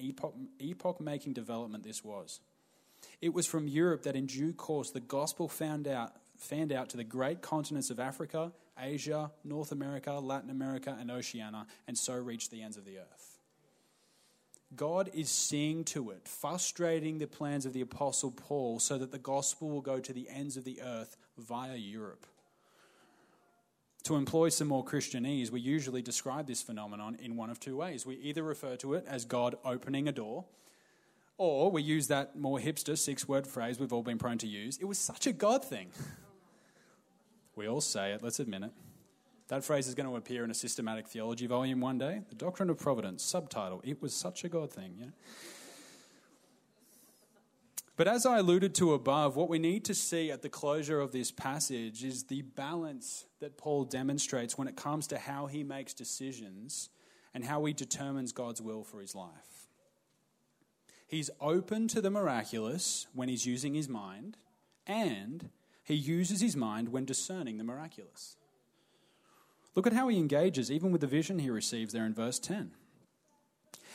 epoch 0.60 1.02
making 1.02 1.34
development 1.34 1.84
this 1.84 2.04
was. 2.04 2.42
It 3.22 3.34
was 3.34 3.48
from 3.48 3.68
Europe 3.68 4.04
that 4.04 4.15
in 4.15 4.26
due 4.26 4.54
course 4.54 4.91
the 4.91 5.00
gospel 5.00 5.48
found 5.48 5.88
out, 5.88 6.13
fanned 6.38 6.72
out 6.72 6.89
to 6.89 6.98
the 6.98 7.04
great 7.04 7.41
continents 7.41 7.89
of 7.89 8.00
Africa, 8.00 8.52
Asia, 8.78 9.32
North 9.44 9.72
America, 9.72 10.13
Latin 10.13 10.50
America, 10.50 10.96
and 11.00 11.10
Oceania, 11.10 11.65
and 11.88 11.98
so 11.98 12.13
reached 12.15 12.52
the 12.52 12.62
ends 12.62 12.78
of 12.78 12.86
the 12.86 12.98
earth. 12.98 13.39
God 14.76 15.10
is 15.13 15.30
seeing 15.30 15.84
to 15.86 16.12
it, 16.12 16.28
frustrating 16.28 17.18
the 17.18 17.28
plans 17.28 17.65
of 17.65 17.74
the 17.74 17.82
Apostle 17.82 18.32
Paul 18.32 18.80
so 18.80 18.98
that 18.98 19.12
the 19.12 19.20
gospel 19.20 19.70
will 19.70 19.82
go 19.82 20.00
to 20.00 20.13
the 20.13 20.28
ends 20.30 20.58
of 20.58 20.65
the 20.65 20.82
earth 20.82 21.15
via 21.38 21.76
Europe. 21.76 22.26
To 24.04 24.15
employ 24.15 24.50
some 24.50 24.68
more 24.68 24.86
Christianese, 24.86 25.50
we 25.50 25.62
usually 25.62 26.02
describe 26.02 26.46
this 26.46 26.62
phenomenon 26.62 27.18
in 27.22 27.38
one 27.38 27.50
of 27.50 27.60
two 27.60 27.78
ways. 27.78 28.06
We 28.06 28.15
either 28.18 28.44
refer 28.44 28.76
to 28.78 28.94
it 28.94 29.06
as 29.08 29.26
God 29.26 29.56
opening 29.65 30.08
a 30.08 30.12
door, 30.12 30.46
or 31.38 31.71
we 31.71 31.82
use 31.82 32.08
that 32.08 32.36
more 32.36 32.60
hipster 32.60 32.98
six 32.98 33.28
word 33.28 33.45
phrase 33.45 33.80
we've 33.80 33.93
all 33.93 34.04
been 34.04 34.17
prone 34.17 34.38
to 34.38 34.48
use 34.48 34.78
it 34.78 34.86
was 34.86 34.98
such 34.98 35.28
a 35.28 35.34
God 35.34 35.63
thing. 35.63 35.89
We 37.56 37.67
all 37.67 37.82
say 37.82 38.12
it, 38.12 38.21
let's 38.21 38.39
admit 38.39 38.63
it. 38.63 38.71
That 39.48 39.63
phrase 39.63 39.88
is 39.88 39.93
going 39.93 40.10
to 40.10 40.15
appear 40.15 40.43
in 40.43 40.52
a 40.52 40.56
systematic 40.56 41.08
theology 41.08 41.45
volume 41.45 41.80
one 41.80 41.98
day. 42.00 42.21
The 42.30 42.36
Doctrine 42.36 42.69
of 42.69 42.80
Providence, 42.80 43.24
subtitle, 43.24 43.80
It 43.84 44.02
Was 44.02 44.13
Such 44.13 44.43
a 44.43 44.50
God 44.50 44.71
Thing. 44.71 44.95
You 44.98 45.06
know? 45.06 45.12
But 47.95 48.08
as 48.08 48.26
I 48.26 48.39
alluded 48.39 48.76
to 48.76 48.93
above, 48.93 49.36
what 49.36 49.48
we 49.48 49.60
need 49.60 49.86
to 49.86 49.93
see 49.93 50.32
at 50.32 50.41
the 50.41 50.50
closure 50.50 51.00
of 51.00 51.12
this 51.12 51.32
passage 51.32 52.04
is 52.04 52.24
the 52.24 52.41
balance 52.41 53.26
that 53.39 53.58
Paul 53.58 53.86
demonstrates 53.86 54.58
when 54.58 54.67
it 54.67 54.76
comes 54.76 55.08
to 55.08 55.17
how 55.17 55.45
he 55.45 55.63
makes 55.63 55.93
decisions 55.93 56.89
and 57.34 57.45
how 57.45 57.63
he 57.65 57.71
determines 57.71 58.32
God's 58.32 58.62
will 58.62 58.84
for 58.84 59.00
his 59.00 59.15
life. 59.15 59.55
He's 61.08 61.30
open 61.39 61.88
to 61.89 62.02
the 62.02 62.10
miraculous 62.10 63.08
when 63.13 63.30
he's 63.30 63.46
using 63.46 63.74
his 63.74 63.88
mind, 63.88 64.38
and 64.88 65.50
he 65.84 65.94
uses 65.94 66.41
his 66.41 66.56
mind 66.56 66.89
when 66.89 67.06
discerning 67.06 67.58
the 67.58 67.63
miraculous. 67.63 68.38
Look 69.76 69.86
at 69.86 69.94
how 69.94 70.08
he 70.08 70.18
engages, 70.18 70.72
even 70.72 70.91
with 70.91 71.02
the 71.02 71.08
vision 71.08 71.39
he 71.39 71.50
receives 71.50 71.94
there 71.94 72.06
in 72.06 72.13
verse 72.13 72.39
10. 72.39 72.72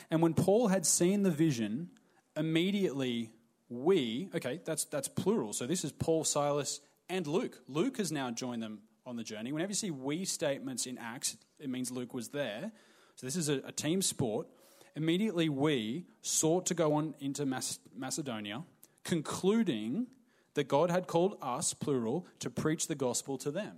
And 0.09 0.21
when 0.21 0.33
Paul 0.33 0.69
had 0.69 0.85
seen 0.85 1.23
the 1.23 1.31
vision, 1.31 1.89
immediately 2.37 3.31
we, 3.69 4.29
okay, 4.35 4.61
that's, 4.63 4.85
that's 4.85 5.07
plural. 5.07 5.53
So 5.53 5.65
this 5.65 5.83
is 5.83 5.91
Paul, 5.91 6.23
Silas, 6.23 6.81
and 7.09 7.27
Luke. 7.27 7.57
Luke 7.67 7.97
has 7.97 8.11
now 8.11 8.29
joined 8.31 8.61
them 8.61 8.79
on 9.05 9.15
the 9.15 9.23
journey. 9.23 9.51
Whenever 9.51 9.71
you 9.71 9.75
see 9.75 9.91
we 9.91 10.25
statements 10.25 10.85
in 10.85 10.97
Acts, 10.97 11.35
it 11.59 11.69
means 11.69 11.91
Luke 11.91 12.13
was 12.13 12.29
there. 12.29 12.71
So 13.15 13.25
this 13.25 13.35
is 13.35 13.49
a, 13.49 13.61
a 13.65 13.71
team 13.71 14.01
sport. 14.01 14.47
Immediately 14.95 15.49
we 15.49 16.05
sought 16.21 16.65
to 16.67 16.73
go 16.73 16.93
on 16.93 17.15
into 17.19 17.45
Macedonia, 17.45 18.63
concluding 19.03 20.07
that 20.53 20.67
God 20.67 20.89
had 20.89 21.07
called 21.07 21.37
us, 21.41 21.73
plural, 21.73 22.25
to 22.39 22.49
preach 22.49 22.87
the 22.87 22.95
gospel 22.95 23.37
to 23.39 23.51
them. 23.51 23.77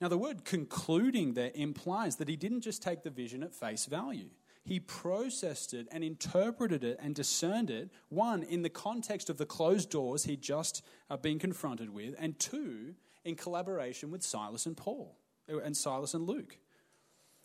Now, 0.00 0.08
the 0.08 0.18
word 0.18 0.44
concluding 0.44 1.34
there 1.34 1.52
implies 1.54 2.16
that 2.16 2.28
he 2.28 2.36
didn't 2.36 2.62
just 2.62 2.82
take 2.82 3.02
the 3.02 3.10
vision 3.10 3.42
at 3.42 3.54
face 3.54 3.86
value 3.86 4.30
he 4.64 4.78
processed 4.78 5.74
it 5.74 5.88
and 5.90 6.04
interpreted 6.04 6.84
it 6.84 6.98
and 7.00 7.14
discerned 7.14 7.70
it, 7.70 7.90
one, 8.08 8.42
in 8.42 8.62
the 8.62 8.70
context 8.70 9.28
of 9.28 9.36
the 9.36 9.46
closed 9.46 9.90
doors 9.90 10.24
he'd 10.24 10.42
just 10.42 10.84
uh, 11.10 11.16
been 11.16 11.38
confronted 11.38 11.90
with, 11.90 12.14
and 12.18 12.38
two, 12.38 12.94
in 13.24 13.34
collaboration 13.34 14.10
with 14.10 14.22
Silas 14.22 14.66
and 14.66 14.76
Paul, 14.76 15.16
uh, 15.52 15.58
and 15.58 15.76
Silas 15.76 16.14
and 16.14 16.26
Luke. 16.26 16.58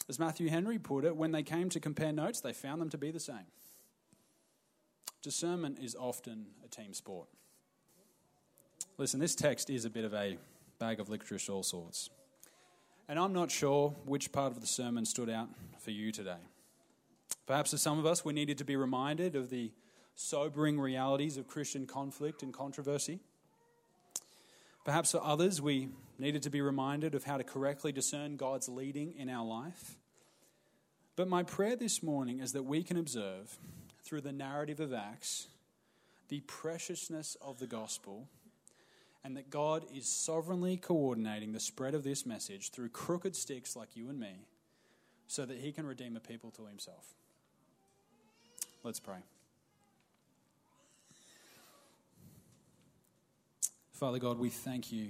As 0.09 0.19
Matthew 0.19 0.49
Henry 0.49 0.79
put 0.79 1.03
it, 1.03 1.15
when 1.15 1.31
they 1.31 1.43
came 1.43 1.69
to 1.69 1.79
compare 1.79 2.11
notes, 2.11 2.39
they 2.39 2.53
found 2.53 2.81
them 2.81 2.89
to 2.89 2.97
be 2.97 3.11
the 3.11 3.19
same. 3.19 3.47
Discernment 5.21 5.79
is 5.79 5.95
often 5.95 6.47
a 6.63 6.67
team 6.69 6.93
sport. 6.93 7.27
Listen, 8.97 9.19
this 9.19 9.35
text 9.35 9.69
is 9.69 9.83
a 9.83 9.89
bit 9.89 10.05
of 10.05 10.13
a 10.13 10.37
bag 10.79 10.99
of 10.99 11.09
licorice, 11.09 11.49
all 11.49 11.63
sorts. 11.63 12.09
And 13.09 13.19
I'm 13.19 13.33
not 13.33 13.51
sure 13.51 13.95
which 14.05 14.31
part 14.31 14.51
of 14.51 14.61
the 14.61 14.67
sermon 14.67 15.05
stood 15.05 15.29
out 15.29 15.49
for 15.79 15.91
you 15.91 16.11
today. 16.11 16.39
Perhaps 17.45 17.71
for 17.71 17.77
some 17.77 17.99
of 17.99 18.05
us, 18.05 18.23
we 18.23 18.33
needed 18.33 18.57
to 18.57 18.65
be 18.65 18.75
reminded 18.75 19.35
of 19.35 19.49
the 19.49 19.71
sobering 20.15 20.79
realities 20.79 21.37
of 21.37 21.47
Christian 21.47 21.85
conflict 21.85 22.43
and 22.43 22.53
controversy. 22.53 23.19
Perhaps 24.87 25.11
for 25.11 25.21
others, 25.21 25.61
we 25.61 25.89
needed 26.17 26.43
to 26.43 26.49
be 26.49 26.61
reminded 26.61 27.13
of 27.13 27.25
how 27.25 27.35
to 27.35 27.43
correctly 27.43 27.91
discern 27.91 28.37
God's 28.37 28.69
leading 28.69 29.13
in 29.17 29.27
our 29.27 29.45
life. 29.45 29.97
But 31.17 31.27
my 31.27 31.43
prayer 31.43 31.75
this 31.75 32.01
morning 32.01 32.39
is 32.39 32.53
that 32.53 32.63
we 32.63 32.83
can 32.83 32.95
observe 32.95 33.57
through 34.05 34.21
the 34.21 34.31
narrative 34.31 34.79
of 34.79 34.93
Acts 34.93 35.47
the 36.29 36.39
preciousness 36.39 37.35
of 37.41 37.59
the 37.59 37.67
gospel 37.67 38.29
and 39.25 39.35
that 39.35 39.49
God 39.49 39.83
is 39.93 40.07
sovereignly 40.07 40.77
coordinating 40.77 41.51
the 41.51 41.59
spread 41.59 41.93
of 41.93 42.05
this 42.05 42.25
message 42.25 42.71
through 42.71 42.87
crooked 42.87 43.35
sticks 43.35 43.75
like 43.75 43.97
you 43.97 44.07
and 44.07 44.17
me 44.17 44.45
so 45.27 45.45
that 45.45 45.57
he 45.57 45.73
can 45.73 45.85
redeem 45.85 46.15
a 46.15 46.21
people 46.21 46.51
to 46.51 46.65
himself. 46.65 47.13
Let's 48.85 49.01
pray. 49.01 49.17
Father 53.97 54.19
God, 54.19 54.37
we 54.37 54.51
thank 54.51 54.91
you 54.91 55.07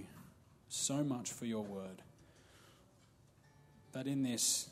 so 0.69 1.04
much 1.04 1.34
for 1.34 1.45
your 1.45 1.62
word. 1.62 2.02
That 3.91 4.08
in 4.08 4.23
this 4.23 4.69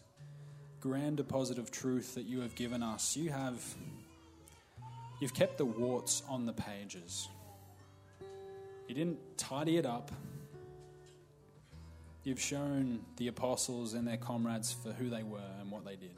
grand 0.79 1.17
deposit 1.17 1.57
of 1.57 1.69
truth 1.69 2.15
that 2.15 2.23
you 2.23 2.39
have 2.39 2.55
given 2.55 2.81
us, 2.81 3.17
you 3.17 3.31
have 3.31 3.61
you've 5.19 5.33
kept 5.33 5.57
the 5.57 5.65
warts 5.65 6.23
on 6.29 6.45
the 6.45 6.53
pages. 6.53 7.27
You 8.87 8.95
didn't 8.95 9.19
tidy 9.37 9.75
it 9.75 9.85
up. 9.85 10.13
You've 12.23 12.39
shown 12.39 13.01
the 13.17 13.27
apostles 13.27 13.95
and 13.95 14.07
their 14.07 14.15
comrades 14.15 14.71
for 14.71 14.93
who 14.93 15.09
they 15.09 15.23
were 15.23 15.51
and 15.59 15.69
what 15.69 15.83
they 15.83 15.97
did. 15.97 16.15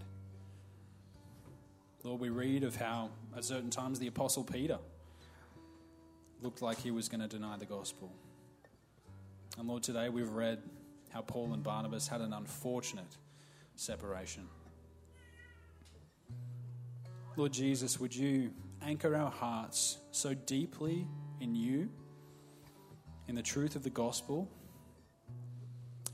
Lord, 2.04 2.22
we 2.22 2.30
read 2.30 2.64
of 2.64 2.76
how 2.76 3.10
at 3.36 3.44
certain 3.44 3.72
times 3.72 3.98
the 3.98 4.06
Apostle 4.06 4.44
Peter 4.44 4.78
looked 6.42 6.62
like 6.62 6.80
he 6.80 6.92
was 6.92 7.10
going 7.10 7.22
to 7.22 7.28
deny 7.28 7.58
the 7.58 7.66
gospel. 7.66 8.12
And 9.58 9.68
Lord, 9.68 9.84
today 9.84 10.10
we've 10.10 10.32
read 10.32 10.60
how 11.10 11.22
Paul 11.22 11.54
and 11.54 11.64
Barnabas 11.64 12.08
had 12.08 12.22
an 12.22 12.34
unfortunate 12.34 13.18
separation. 13.76 14.48
Lord 17.36 17.54
Jesus, 17.54 18.00
would 18.00 18.16
you 18.16 18.52
anchor 18.82 19.16
our 19.16 19.32
hearts 19.32 19.98
so 20.12 20.34
deeply 20.34 21.08
in 21.40 21.56
you, 21.56 21.90
in 23.28 23.36
the 23.36 23.42
truth 23.42 23.76
of 23.76 23.84
the 23.84 23.90
gospel, 23.90 24.50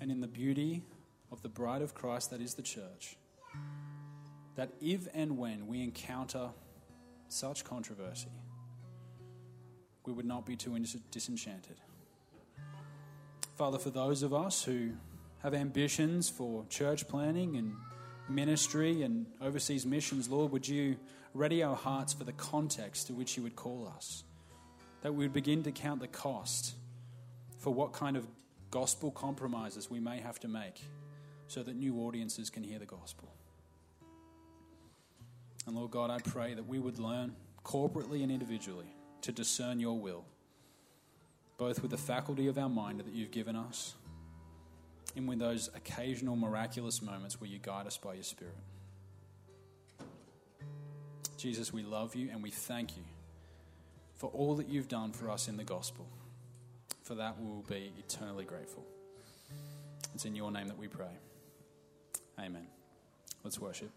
and 0.02 0.12
in 0.12 0.20
the 0.22 0.28
beauty 0.28 0.84
of 1.32 1.42
the 1.42 1.50
bride 1.50 1.82
of 1.82 1.94
Christ 1.94 2.32
that 2.32 2.42
is 2.42 2.54
the 2.54 2.62
church? 2.62 3.18
that 4.56 4.70
if 4.82 5.08
and 5.14 5.38
when 5.38 5.68
we 5.68 5.82
encounter 5.82 6.50
such 7.28 7.64
controversy, 7.64 8.30
we 10.06 10.14
would 10.14 10.26
not 10.26 10.46
be 10.46 10.56
too 10.56 10.78
disenchanted. 11.12 11.78
Father, 13.56 13.78
for 13.78 13.90
those 13.90 14.24
of 14.24 14.34
us 14.34 14.64
who 14.64 14.92
have 15.42 15.54
ambitions 15.54 16.30
for 16.30 16.66
church 16.70 17.08
planning 17.08 17.56
and 17.56 17.76
ministry 18.28 19.04
and 19.04 19.26
overseas 19.42 19.86
missions, 19.86 20.30
Lord, 20.30 20.52
would 20.52 20.68
you 20.68 20.98
ready 21.34 21.64
our 21.64 21.76
hearts 21.76 22.14
for 22.14 22.24
the 22.24 22.34
context 22.34 23.08
to 23.08 23.14
which 23.14 23.38
you 23.38 23.44
would 23.44 23.56
call 23.56 23.92
us? 23.96 24.24
That 25.02 25.14
we 25.14 25.26
would 25.26 25.34
begin 25.34 25.64
to 25.64 25.72
count 25.72 26.00
the 26.00 26.08
cost 26.08 26.74
for 27.60 27.74
what 27.74 27.94
kind 27.94 28.18
of 28.18 28.26
gospel 28.72 29.12
compromises 29.12 29.90
we 29.90 30.00
may 30.00 30.20
have 30.20 30.40
to 30.40 30.48
make 30.48 30.82
so 31.48 31.62
that 31.62 31.76
new 31.76 32.00
audiences 32.00 32.50
can 32.50 32.64
hear 32.64 32.80
the 32.80 32.86
gospel. 32.86 33.32
And 35.68 35.76
Lord 35.76 35.92
God, 35.92 36.10
I 36.10 36.20
pray 36.20 36.56
that 36.56 36.68
we 36.68 36.80
would 36.80 37.00
learn 37.00 37.36
corporately 37.64 38.24
and 38.24 38.32
individually 38.32 38.94
to 39.24 39.32
discern 39.32 39.80
your 39.80 39.98
will, 39.98 40.26
both 41.58 41.82
with 41.82 41.92
the 41.92 41.98
faculty 41.98 42.48
of 42.48 42.58
our 42.58 42.70
mind 42.70 43.00
that 43.00 43.14
you've 43.14 43.32
given 43.32 43.56
us 43.56 43.96
and 45.16 45.28
with 45.28 45.40
those 45.40 45.70
occasional 45.76 46.36
miraculous 46.36 47.02
moments 47.02 47.40
where 47.40 47.50
you 47.50 47.60
guide 47.60 47.88
us 47.88 47.98
by 47.98 48.14
your 48.14 48.24
Spirit. 48.24 48.56
Jesus, 51.38 51.74
we 51.74 51.84
love 51.84 52.16
you 52.16 52.30
and 52.32 52.42
we 52.44 52.52
thank 52.52 52.96
you 52.96 53.04
for 54.16 54.30
all 54.30 54.56
that 54.56 54.70
you've 54.70 54.88
done 54.88 55.12
for 55.12 55.30
us 55.30 55.48
in 55.48 55.58
the 55.58 55.64
gospel. 55.64 56.08
For 57.02 57.16
that, 57.16 57.40
we 57.40 57.48
will 57.48 57.66
be 57.68 57.92
eternally 58.00 58.46
grateful. 58.46 58.86
It's 60.16 60.26
in 60.26 60.36
your 60.36 60.52
name 60.52 60.68
that 60.68 60.78
we 60.78 60.88
pray. 60.88 61.18
Amen. 62.40 62.68
Let's 63.44 63.60
worship. 63.60 63.92